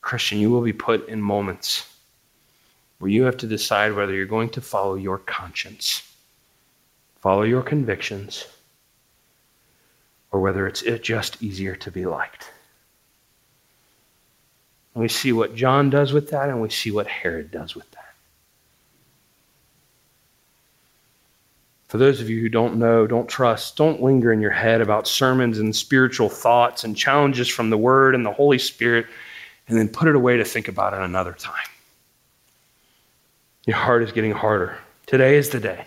Christian, 0.00 0.38
you 0.38 0.50
will 0.50 0.62
be 0.62 0.72
put 0.72 1.08
in 1.08 1.22
moments 1.22 1.86
where 2.98 3.10
you 3.10 3.22
have 3.22 3.36
to 3.36 3.46
decide 3.46 3.94
whether 3.94 4.12
you're 4.12 4.26
going 4.26 4.50
to 4.50 4.60
follow 4.60 4.96
your 4.96 5.18
conscience, 5.18 6.02
follow 7.20 7.42
your 7.42 7.62
convictions, 7.62 8.46
or 10.32 10.40
whether 10.40 10.66
it's 10.66 10.82
just 11.00 11.40
easier 11.42 11.76
to 11.76 11.90
be 11.92 12.06
liked. 12.06 12.50
And 14.94 15.02
we 15.02 15.08
see 15.08 15.32
what 15.32 15.54
John 15.54 15.90
does 15.90 16.12
with 16.12 16.30
that, 16.30 16.48
and 16.48 16.60
we 16.60 16.70
see 16.70 16.90
what 16.90 17.06
Herod 17.06 17.50
does 17.50 17.74
with 17.74 17.90
that. 17.92 18.00
For 21.88 21.98
those 21.98 22.20
of 22.20 22.30
you 22.30 22.40
who 22.40 22.48
don't 22.48 22.76
know, 22.76 23.06
don't 23.06 23.28
trust, 23.28 23.76
don't 23.76 24.00
linger 24.00 24.32
in 24.32 24.40
your 24.40 24.52
head 24.52 24.80
about 24.80 25.08
sermons 25.08 25.58
and 25.58 25.74
spiritual 25.74 26.28
thoughts 26.28 26.84
and 26.84 26.96
challenges 26.96 27.48
from 27.48 27.68
the 27.70 27.76
Word 27.76 28.14
and 28.14 28.24
the 28.24 28.32
Holy 28.32 28.58
Spirit, 28.58 29.06
and 29.66 29.76
then 29.76 29.88
put 29.88 30.06
it 30.06 30.14
away 30.14 30.36
to 30.36 30.44
think 30.44 30.68
about 30.68 30.92
it 30.92 31.00
another 31.00 31.32
time. 31.32 31.66
Your 33.66 33.76
heart 33.76 34.02
is 34.02 34.12
getting 34.12 34.32
harder. 34.32 34.78
Today 35.06 35.36
is 35.36 35.50
the 35.50 35.60
day. 35.60 35.84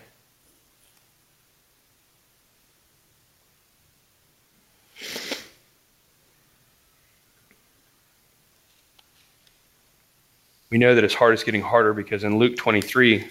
We 10.73 10.79
know 10.79 10.95
that 10.95 11.03
his 11.03 11.13
heart 11.13 11.35
is 11.35 11.43
getting 11.43 11.61
harder 11.61 11.93
because 11.93 12.23
in 12.23 12.39
Luke 12.39 12.57
23, 12.57 13.27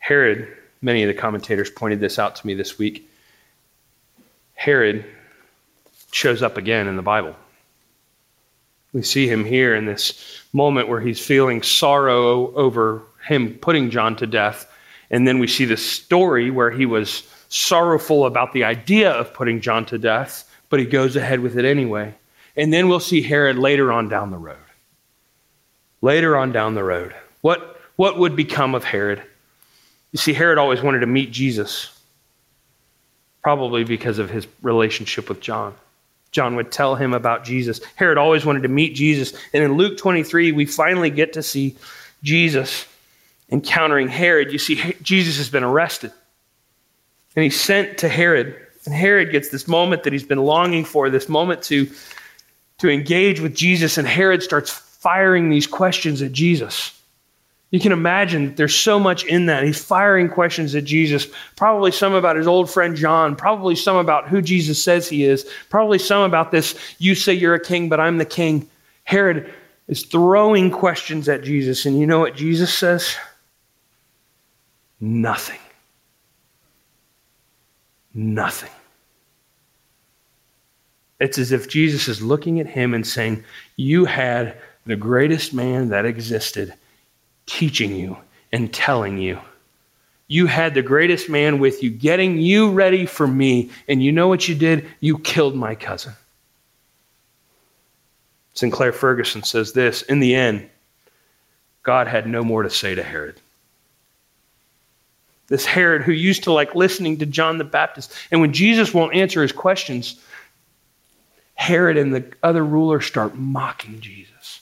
Herod, 0.00 0.48
many 0.82 1.04
of 1.04 1.06
the 1.06 1.14
commentators 1.14 1.70
pointed 1.70 2.00
this 2.00 2.18
out 2.18 2.34
to 2.34 2.44
me 2.48 2.54
this 2.54 2.76
week. 2.76 3.08
Herod 4.54 5.04
shows 6.10 6.42
up 6.42 6.56
again 6.56 6.88
in 6.88 6.96
the 6.96 7.02
Bible. 7.02 7.36
We 8.92 9.02
see 9.02 9.28
him 9.28 9.44
here 9.44 9.76
in 9.76 9.86
this 9.86 10.42
moment 10.52 10.88
where 10.88 11.00
he's 11.00 11.24
feeling 11.24 11.62
sorrow 11.62 12.52
over 12.54 13.04
him 13.24 13.54
putting 13.54 13.88
John 13.88 14.16
to 14.16 14.26
death. 14.26 14.68
And 15.10 15.28
then 15.28 15.38
we 15.38 15.46
see 15.46 15.64
the 15.64 15.76
story 15.76 16.50
where 16.50 16.72
he 16.72 16.86
was 16.86 17.22
sorrowful 17.50 18.26
about 18.26 18.52
the 18.52 18.64
idea 18.64 19.12
of 19.12 19.32
putting 19.32 19.60
John 19.60 19.86
to 19.86 19.96
death, 19.96 20.52
but 20.70 20.80
he 20.80 20.86
goes 20.86 21.14
ahead 21.14 21.38
with 21.38 21.56
it 21.56 21.64
anyway. 21.64 22.16
And 22.56 22.72
then 22.72 22.88
we'll 22.88 22.98
see 22.98 23.22
Herod 23.22 23.58
later 23.58 23.92
on 23.92 24.08
down 24.08 24.32
the 24.32 24.38
road. 24.38 24.58
Later 26.00 26.36
on 26.36 26.52
down 26.52 26.74
the 26.74 26.84
road. 26.84 27.14
What, 27.40 27.80
what 27.96 28.18
would 28.18 28.36
become 28.36 28.74
of 28.74 28.84
Herod? 28.84 29.22
You 30.12 30.18
see, 30.18 30.32
Herod 30.32 30.58
always 30.58 30.82
wanted 30.82 31.00
to 31.00 31.06
meet 31.06 31.32
Jesus, 31.32 31.90
probably 33.42 33.84
because 33.84 34.18
of 34.18 34.30
his 34.30 34.46
relationship 34.62 35.28
with 35.28 35.40
John. 35.40 35.74
John 36.30 36.56
would 36.56 36.70
tell 36.70 36.94
him 36.94 37.14
about 37.14 37.44
Jesus. 37.44 37.80
Herod 37.94 38.18
always 38.18 38.44
wanted 38.44 38.62
to 38.62 38.68
meet 38.68 38.94
Jesus. 38.94 39.32
And 39.52 39.62
in 39.62 39.74
Luke 39.74 39.96
23, 39.98 40.52
we 40.52 40.66
finally 40.66 41.10
get 41.10 41.32
to 41.34 41.42
see 41.42 41.76
Jesus 42.22 42.86
encountering 43.50 44.08
Herod. 44.08 44.52
You 44.52 44.58
see, 44.58 44.94
Jesus 45.02 45.38
has 45.38 45.48
been 45.48 45.64
arrested. 45.64 46.12
And 47.34 47.44
he's 47.44 47.58
sent 47.58 47.98
to 47.98 48.08
Herod. 48.08 48.56
And 48.84 48.94
Herod 48.94 49.30
gets 49.30 49.48
this 49.48 49.66
moment 49.66 50.04
that 50.04 50.12
he's 50.12 50.24
been 50.24 50.38
longing 50.38 50.84
for, 50.84 51.08
this 51.08 51.28
moment 51.28 51.62
to, 51.64 51.90
to 52.78 52.90
engage 52.90 53.40
with 53.40 53.54
Jesus. 53.54 53.96
And 53.96 54.06
Herod 54.06 54.42
starts 54.42 54.82
firing 54.98 55.48
these 55.48 55.66
questions 55.66 56.22
at 56.22 56.32
Jesus. 56.32 56.94
You 57.70 57.80
can 57.80 57.92
imagine 57.92 58.46
that 58.46 58.56
there's 58.56 58.74
so 58.74 58.98
much 58.98 59.24
in 59.24 59.46
that. 59.46 59.62
He's 59.62 59.82
firing 59.82 60.28
questions 60.28 60.74
at 60.74 60.84
Jesus, 60.84 61.26
probably 61.54 61.92
some 61.92 62.14
about 62.14 62.36
his 62.36 62.46
old 62.46 62.70
friend 62.70 62.96
John, 62.96 63.36
probably 63.36 63.76
some 63.76 63.96
about 63.96 64.28
who 64.28 64.40
Jesus 64.40 64.82
says 64.82 65.08
he 65.08 65.24
is, 65.24 65.44
probably 65.68 65.98
some 65.98 66.22
about 66.22 66.50
this, 66.50 66.78
you 66.98 67.14
say 67.14 67.34
you're 67.34 67.54
a 67.54 67.60
king, 67.62 67.88
but 67.88 68.00
I'm 68.00 68.16
the 68.16 68.24
king. 68.24 68.68
Herod 69.04 69.52
is 69.86 70.02
throwing 70.02 70.70
questions 70.70 71.28
at 71.28 71.44
Jesus, 71.44 71.84
and 71.84 71.98
you 71.98 72.06
know 72.06 72.20
what 72.20 72.34
Jesus 72.34 72.72
says? 72.72 73.14
Nothing. 75.00 75.60
Nothing. 78.14 78.70
It's 81.20 81.38
as 81.38 81.52
if 81.52 81.68
Jesus 81.68 82.08
is 82.08 82.22
looking 82.22 82.60
at 82.60 82.66
him 82.66 82.94
and 82.94 83.06
saying, 83.06 83.44
You 83.76 84.04
had 84.04 84.56
the 84.88 84.96
greatest 84.96 85.52
man 85.52 85.90
that 85.90 86.06
existed 86.06 86.72
teaching 87.44 87.94
you 87.94 88.16
and 88.50 88.72
telling 88.72 89.18
you. 89.18 89.38
You 90.28 90.46
had 90.46 90.72
the 90.72 90.82
greatest 90.82 91.28
man 91.28 91.58
with 91.58 91.82
you, 91.82 91.90
getting 91.90 92.38
you 92.38 92.70
ready 92.70 93.04
for 93.04 93.26
me. 93.26 93.70
And 93.86 94.02
you 94.02 94.12
know 94.12 94.28
what 94.28 94.48
you 94.48 94.54
did? 94.54 94.86
You 95.00 95.18
killed 95.18 95.54
my 95.54 95.74
cousin. 95.74 96.14
Sinclair 98.54 98.92
Ferguson 98.92 99.42
says 99.42 99.74
this 99.74 100.00
In 100.02 100.20
the 100.20 100.34
end, 100.34 100.70
God 101.82 102.08
had 102.08 102.26
no 102.26 102.42
more 102.42 102.62
to 102.62 102.70
say 102.70 102.94
to 102.94 103.02
Herod. 103.02 103.38
This 105.48 105.66
Herod 105.66 106.00
who 106.00 106.12
used 106.12 106.44
to 106.44 106.52
like 106.52 106.74
listening 106.74 107.18
to 107.18 107.26
John 107.26 107.58
the 107.58 107.64
Baptist. 107.64 108.14
And 108.30 108.40
when 108.40 108.54
Jesus 108.54 108.94
won't 108.94 109.14
answer 109.14 109.42
his 109.42 109.52
questions, 109.52 110.18
Herod 111.56 111.98
and 111.98 112.14
the 112.14 112.24
other 112.42 112.64
rulers 112.64 113.04
start 113.04 113.34
mocking 113.34 114.00
Jesus. 114.00 114.60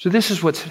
So, 0.00 0.08
this 0.08 0.30
is 0.30 0.42
what's 0.42 0.64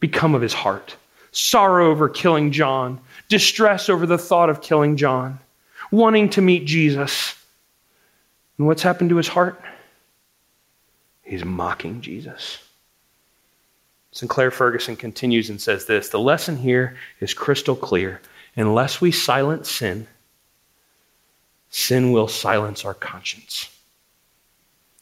become 0.00 0.34
of 0.34 0.42
his 0.42 0.52
heart 0.52 0.96
sorrow 1.30 1.90
over 1.90 2.08
killing 2.08 2.50
John, 2.50 3.00
distress 3.28 3.88
over 3.88 4.04
the 4.04 4.18
thought 4.18 4.50
of 4.50 4.62
killing 4.62 4.96
John, 4.96 5.38
wanting 5.92 6.28
to 6.30 6.42
meet 6.42 6.64
Jesus. 6.64 7.36
And 8.58 8.66
what's 8.66 8.82
happened 8.82 9.10
to 9.10 9.16
his 9.16 9.28
heart? 9.28 9.60
He's 11.22 11.44
mocking 11.44 12.00
Jesus. 12.00 12.58
Sinclair 14.10 14.50
Ferguson 14.50 14.96
continues 14.96 15.50
and 15.50 15.60
says 15.60 15.86
this 15.86 16.08
The 16.08 16.18
lesson 16.18 16.56
here 16.56 16.96
is 17.20 17.32
crystal 17.32 17.76
clear. 17.76 18.20
Unless 18.56 19.00
we 19.00 19.12
silence 19.12 19.70
sin, 19.70 20.08
sin 21.70 22.10
will 22.10 22.28
silence 22.28 22.84
our 22.84 22.94
conscience. 22.94 23.68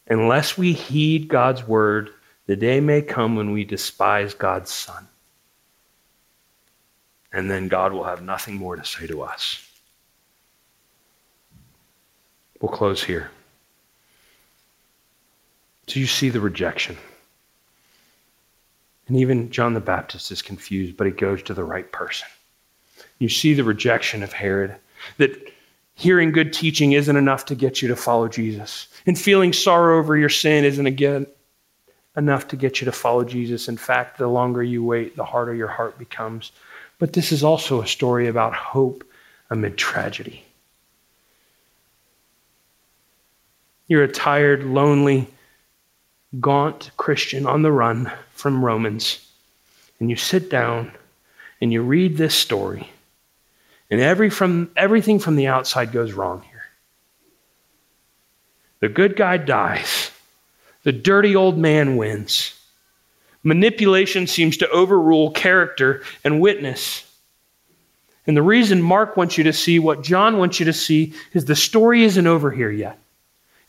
Unless 0.08 0.58
we 0.58 0.74
heed 0.74 1.28
God's 1.28 1.66
word, 1.66 2.10
the 2.46 2.56
day 2.56 2.80
may 2.80 3.02
come 3.02 3.36
when 3.36 3.52
we 3.52 3.64
despise 3.64 4.34
God's 4.34 4.70
Son. 4.70 5.08
And 7.32 7.50
then 7.50 7.68
God 7.68 7.92
will 7.92 8.04
have 8.04 8.22
nothing 8.22 8.56
more 8.56 8.76
to 8.76 8.84
say 8.84 9.06
to 9.06 9.22
us. 9.22 9.66
We'll 12.60 12.72
close 12.72 13.02
here. 13.02 13.30
Do 15.86 15.98
you 15.98 16.06
see 16.06 16.28
the 16.28 16.40
rejection? 16.40 16.96
And 19.08 19.16
even 19.16 19.50
John 19.50 19.74
the 19.74 19.80
Baptist 19.80 20.30
is 20.30 20.42
confused, 20.42 20.96
but 20.96 21.06
he 21.06 21.12
goes 21.12 21.42
to 21.44 21.54
the 21.54 21.64
right 21.64 21.90
person. 21.90 22.28
You 23.18 23.28
see 23.28 23.54
the 23.54 23.64
rejection 23.64 24.22
of 24.22 24.32
Herod, 24.32 24.76
that 25.18 25.52
hearing 25.94 26.32
good 26.32 26.52
teaching 26.52 26.92
isn't 26.92 27.16
enough 27.16 27.46
to 27.46 27.54
get 27.54 27.82
you 27.82 27.88
to 27.88 27.96
follow 27.96 28.28
Jesus, 28.28 28.88
and 29.06 29.18
feeling 29.18 29.52
sorrow 29.52 29.98
over 29.98 30.16
your 30.16 30.28
sin 30.28 30.64
isn't 30.64 30.86
again 30.86 31.26
enough 32.16 32.48
to 32.48 32.56
get 32.56 32.80
you 32.80 32.84
to 32.84 32.92
follow 32.92 33.24
Jesus. 33.24 33.68
In 33.68 33.76
fact, 33.76 34.18
the 34.18 34.28
longer 34.28 34.62
you 34.62 34.84
wait, 34.84 35.16
the 35.16 35.24
harder 35.24 35.54
your 35.54 35.68
heart 35.68 35.98
becomes. 35.98 36.52
But 36.98 37.12
this 37.14 37.32
is 37.32 37.42
also 37.42 37.82
a 37.82 37.86
story 37.86 38.28
about 38.28 38.54
hope 38.54 39.04
amid 39.50 39.76
tragedy. 39.76 40.44
You're 43.88 44.04
a 44.04 44.08
tired, 44.08 44.62
lonely, 44.64 45.28
gaunt 46.40 46.90
Christian 46.96 47.46
on 47.46 47.62
the 47.62 47.72
run 47.72 48.10
from 48.30 48.64
Romans, 48.64 49.26
and 50.00 50.08
you 50.08 50.16
sit 50.16 50.48
down 50.48 50.92
and 51.60 51.72
you 51.72 51.82
read 51.82 52.16
this 52.16 52.34
story, 52.34 52.88
and 53.90 54.00
every 54.00 54.30
from, 54.30 54.70
everything 54.76 55.18
from 55.18 55.36
the 55.36 55.48
outside 55.48 55.92
goes 55.92 56.12
wrong 56.12 56.42
here. 56.42 56.64
The 58.80 58.88
good 58.88 59.14
guy 59.16 59.36
dies 59.36 60.11
the 60.82 60.92
dirty 60.92 61.36
old 61.36 61.58
man 61.58 61.96
wins. 61.96 62.58
Manipulation 63.42 64.26
seems 64.26 64.56
to 64.58 64.70
overrule 64.70 65.30
character 65.30 66.02
and 66.24 66.40
witness. 66.40 67.04
And 68.26 68.36
the 68.36 68.42
reason 68.42 68.80
Mark 68.80 69.16
wants 69.16 69.36
you 69.36 69.44
to 69.44 69.52
see 69.52 69.78
what 69.78 70.02
John 70.02 70.38
wants 70.38 70.60
you 70.60 70.66
to 70.66 70.72
see 70.72 71.12
is 71.32 71.44
the 71.44 71.56
story 71.56 72.04
isn't 72.04 72.26
over 72.26 72.50
here 72.50 72.70
yet. 72.70 72.98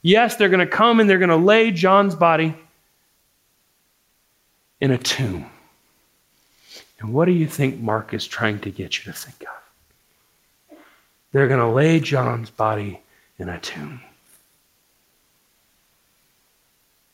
Yes, 0.03 0.35
they're 0.35 0.49
going 0.49 0.59
to 0.59 0.67
come 0.67 0.99
and 0.99 1.09
they're 1.09 1.17
going 1.17 1.29
to 1.29 1.35
lay 1.37 1.71
John's 1.71 2.13
body 2.13 2.55
in 4.79 4.91
a 4.91 4.97
tomb. 4.97 5.47
And 6.99 7.13
what 7.13 7.25
do 7.25 7.31
you 7.31 7.47
think 7.47 7.79
Mark 7.79 8.13
is 8.13 8.27
trying 8.27 8.59
to 8.59 8.69
get 8.69 8.97
you 8.97 9.11
to 9.11 9.17
think 9.17 9.41
of? 9.41 10.77
They're 11.31 11.47
going 11.47 11.59
to 11.59 11.67
lay 11.67 11.99
John's 11.99 12.49
body 12.49 12.99
in 13.39 13.49
a 13.49 13.59
tomb. 13.59 14.01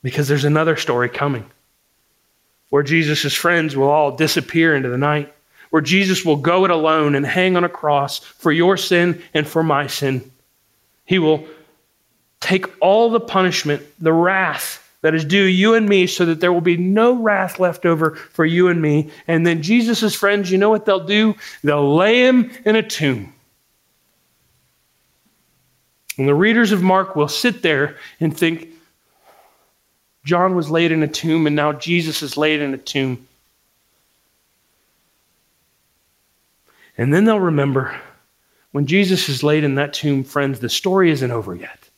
Because 0.02 0.28
there's 0.28 0.45
another 0.45 0.76
story 0.76 1.10
coming 1.10 1.45
where 2.70 2.84
Jesus' 2.84 3.34
friends 3.34 3.76
will 3.76 3.89
all 3.89 4.16
disappear 4.16 4.76
into 4.76 4.89
the 4.89 4.97
night, 4.97 5.34
where 5.72 5.82
Jesus 5.82 6.24
will 6.24 6.36
go 6.36 6.66
it 6.66 6.72
alone 6.72 7.16
and 7.16 7.26
hang 7.26 7.58
on 7.58 7.64
a 7.64 7.70
cross 7.70 8.20
for 8.20 8.52
your 8.52 8.78
sin 8.78 9.22
and 9.34 9.47
for 9.47 9.64
my 9.64 9.88
sin. 9.88 10.32
He 11.06 11.20
will 11.20 11.45
take 12.39 12.66
all 12.80 13.10
the 13.10 13.20
punishment, 13.20 13.84
the 14.00 14.14
wrath 14.14 14.86
that 15.02 15.16
is 15.16 15.26
due 15.26 15.43
you 15.43 15.76
and 15.76 15.88
me, 15.88 16.08
so 16.08 16.26
that 16.26 16.41
there 16.41 16.54
will 16.54 16.62
be 16.62 16.78
no 16.78 17.14
wrath 17.14 17.60
left 17.60 17.86
over 17.86 18.16
for 18.16 18.45
you 18.45 18.68
and 18.68 18.82
me. 18.82 19.10
And 19.28 19.47
then 19.47 19.62
Jesus' 19.62 20.14
friends, 20.14 20.52
you 20.52 20.58
know 20.58 20.70
what 20.70 20.86
they'll 20.86 21.06
do? 21.06 21.36
They'll 21.64 21.95
lay 21.95 22.28
him 22.28 22.52
in 22.66 22.76
a 22.76 22.84
tomb. 22.84 23.34
And 26.18 26.28
the 26.28 26.36
readers 26.36 26.74
of 26.74 26.84
Mark 26.84 27.16
will 27.16 27.30
sit 27.30 27.62
there 27.62 27.97
and 28.20 28.38
think, 28.38 28.68
John 30.24 30.55
was 30.55 30.70
laid 30.70 30.91
in 30.91 31.03
a 31.03 31.07
tomb, 31.07 31.47
and 31.47 31.55
now 31.55 31.74
Jesus 31.74 32.22
is 32.22 32.38
laid 32.38 32.61
in 32.61 32.74
a 32.74 32.78
tomb. 32.78 33.28
And 36.97 37.13
then 37.13 37.24
they'll 37.24 37.39
remember 37.39 37.95
when 38.72 38.86
Jesus 38.86 39.30
is 39.30 39.43
laid 39.43 39.63
in 39.63 39.76
that 39.76 39.93
tomb, 39.93 40.24
friends, 40.24 40.59
the 40.59 40.70
story 40.70 41.11
isn't 41.11 41.32
over 41.32 41.55
yet. 41.55 41.89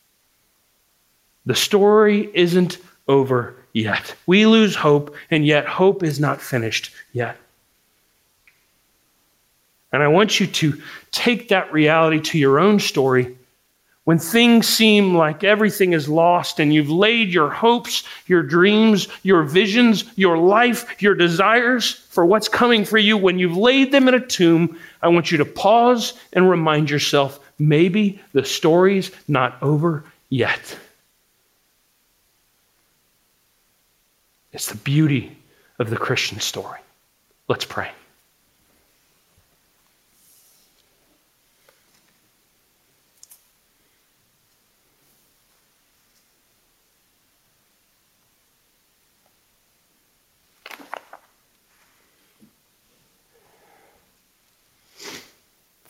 The 1.45 1.55
story 1.55 2.29
isn't 2.33 2.77
over 3.07 3.55
yet. 3.73 4.15
We 4.27 4.45
lose 4.45 4.75
hope, 4.75 5.15
and 5.31 5.45
yet 5.45 5.65
hope 5.65 6.03
is 6.03 6.19
not 6.19 6.41
finished 6.41 6.91
yet. 7.13 7.37
And 9.91 10.01
I 10.01 10.07
want 10.07 10.39
you 10.39 10.47
to 10.47 10.81
take 11.11 11.49
that 11.49 11.73
reality 11.73 12.21
to 12.21 12.37
your 12.37 12.59
own 12.59 12.79
story 12.79 13.35
when 14.03 14.17
things 14.17 14.67
seem 14.67 15.15
like 15.15 15.43
everything 15.43 15.93
is 15.93 16.09
lost 16.09 16.59
and 16.59 16.73
you've 16.73 16.89
laid 16.89 17.29
your 17.29 17.51
hopes, 17.51 18.03
your 18.25 18.41
dreams, 18.41 19.07
your 19.21 19.43
visions, 19.43 20.05
your 20.15 20.37
life, 20.37 21.01
your 21.01 21.13
desires 21.13 21.91
for 22.09 22.25
what's 22.25 22.47
coming 22.47 22.83
for 22.83 22.97
you, 22.97 23.15
when 23.15 23.37
you've 23.37 23.57
laid 23.57 23.91
them 23.91 24.07
in 24.07 24.15
a 24.15 24.25
tomb, 24.25 24.77
I 25.03 25.07
want 25.09 25.31
you 25.31 25.37
to 25.37 25.45
pause 25.45 26.13
and 26.33 26.49
remind 26.49 26.89
yourself 26.89 27.39
maybe 27.59 28.19
the 28.33 28.43
story's 28.43 29.11
not 29.27 29.61
over 29.61 30.03
yet. 30.29 30.77
It's 34.51 34.69
the 34.69 34.77
beauty 34.77 35.37
of 35.77 35.89
the 35.89 35.97
Christian 35.97 36.39
story. 36.39 36.79
Let's 37.47 37.65
pray. 37.65 37.91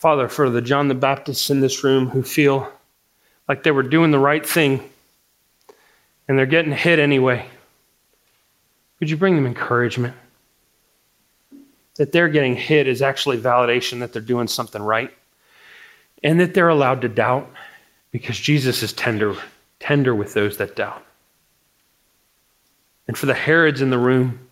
Father, 0.01 0.27
for 0.27 0.49
the 0.49 0.63
John 0.63 0.87
the 0.87 0.95
Baptists 0.95 1.51
in 1.51 1.59
this 1.59 1.83
room 1.83 2.09
who 2.09 2.23
feel 2.23 2.67
like 3.47 3.61
they 3.61 3.69
were 3.69 3.83
doing 3.83 4.09
the 4.09 4.17
right 4.17 4.43
thing 4.43 4.89
and 6.27 6.35
they're 6.35 6.47
getting 6.47 6.71
hit 6.71 6.97
anyway, 6.97 7.45
would 8.99 9.11
you 9.11 9.15
bring 9.15 9.35
them 9.35 9.45
encouragement? 9.45 10.15
That 11.97 12.11
they're 12.11 12.29
getting 12.29 12.55
hit 12.55 12.87
is 12.87 13.03
actually 13.03 13.37
validation 13.37 13.99
that 13.99 14.11
they're 14.11 14.23
doing 14.23 14.47
something 14.47 14.81
right 14.81 15.13
and 16.23 16.39
that 16.39 16.55
they're 16.55 16.69
allowed 16.69 17.01
to 17.01 17.07
doubt 17.07 17.47
because 18.09 18.39
Jesus 18.39 18.81
is 18.81 18.93
tender, 18.93 19.35
tender 19.79 20.15
with 20.15 20.33
those 20.33 20.57
that 20.57 20.75
doubt. 20.75 21.05
And 23.07 23.15
for 23.15 23.27
the 23.27 23.35
Herods 23.35 23.83
in 23.83 23.91
the 23.91 23.99
room 23.99 24.49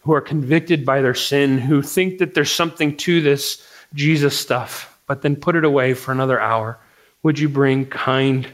who 0.00 0.12
are 0.12 0.20
convicted 0.20 0.84
by 0.84 1.00
their 1.00 1.14
sin, 1.14 1.56
who 1.56 1.80
think 1.80 2.18
that 2.18 2.34
there's 2.34 2.52
something 2.52 2.94
to 2.98 3.22
this 3.22 3.66
Jesus 3.94 4.38
stuff, 4.38 4.98
but 5.06 5.22
then 5.22 5.36
put 5.36 5.56
it 5.56 5.64
away 5.64 5.94
for 5.94 6.12
another 6.12 6.40
hour, 6.40 6.78
would 7.22 7.38
you 7.38 7.48
bring 7.48 7.86
kind, 7.86 8.46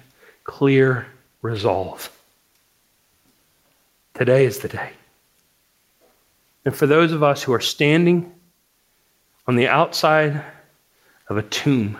clear 0.45 1.07
resolve? 1.43 2.11
Today 4.15 4.47
is 4.47 4.59
the 4.59 4.69
day. 4.69 4.91
And 6.65 6.75
for 6.75 6.87
those 6.87 7.13
of 7.13 7.23
us 7.23 7.43
who 7.43 7.53
are 7.53 7.61
standing 7.61 8.33
on 9.47 9.57
the 9.57 9.69
outside 9.69 10.43
of 11.29 11.37
a 11.37 11.43
tomb, 11.43 11.99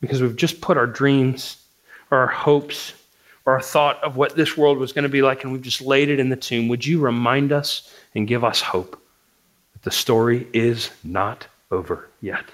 because 0.00 0.22
we've 0.22 0.36
just 0.36 0.60
put 0.60 0.76
our 0.76 0.86
dreams 0.86 1.62
or 2.10 2.18
our 2.18 2.26
hopes 2.26 2.94
or 3.44 3.52
our 3.52 3.62
thought 3.62 4.02
of 4.02 4.16
what 4.16 4.34
this 4.34 4.56
world 4.56 4.78
was 4.78 4.92
going 4.92 5.04
to 5.04 5.08
be 5.08 5.22
like 5.22 5.44
and 5.44 5.52
we've 5.52 5.62
just 5.62 5.80
laid 5.80 6.08
it 6.08 6.18
in 6.18 6.30
the 6.30 6.36
tomb, 6.36 6.68
would 6.68 6.84
you 6.84 7.00
remind 7.00 7.52
us 7.52 7.94
and 8.14 8.26
give 8.26 8.44
us 8.44 8.60
hope? 8.60 9.00
The 9.82 9.90
story 9.90 10.46
is 10.52 10.90
not 11.04 11.46
over 11.70 12.08
yet. 12.20 12.44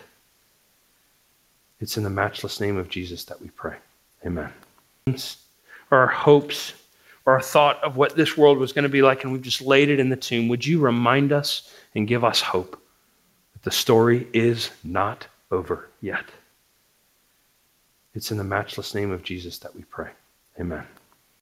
It's 1.80 1.96
in 1.96 2.04
the 2.04 2.10
matchless 2.10 2.60
name 2.60 2.76
of 2.76 2.88
Jesus 2.88 3.24
that 3.24 3.40
we 3.40 3.48
pray. 3.50 3.76
Amen. 4.24 4.50
Our 5.90 6.06
hopes 6.06 6.72
our 7.26 7.40
thought 7.40 7.82
of 7.82 7.96
what 7.96 8.16
this 8.16 8.36
world 8.36 8.58
was 8.58 8.72
going 8.72 8.82
to 8.82 8.88
be 8.88 9.02
like, 9.02 9.24
and 9.24 9.32
we've 9.32 9.42
just 9.42 9.62
laid 9.62 9.88
it 9.88 9.98
in 9.98 10.10
the 10.10 10.16
tomb. 10.16 10.48
Would 10.48 10.66
you 10.66 10.78
remind 10.78 11.32
us 11.32 11.72
and 11.94 12.06
give 12.06 12.22
us 12.22 12.40
hope 12.40 12.80
that 13.54 13.62
the 13.62 13.70
story 13.70 14.28
is 14.32 14.70
not 14.82 15.26
over 15.50 15.88
yet? 16.00 16.24
It's 18.14 18.30
in 18.30 18.38
the 18.38 18.44
matchless 18.44 18.94
name 18.94 19.10
of 19.10 19.22
Jesus 19.22 19.58
that 19.58 19.74
we 19.74 19.82
pray. 19.84 20.10
Amen. 20.60 20.86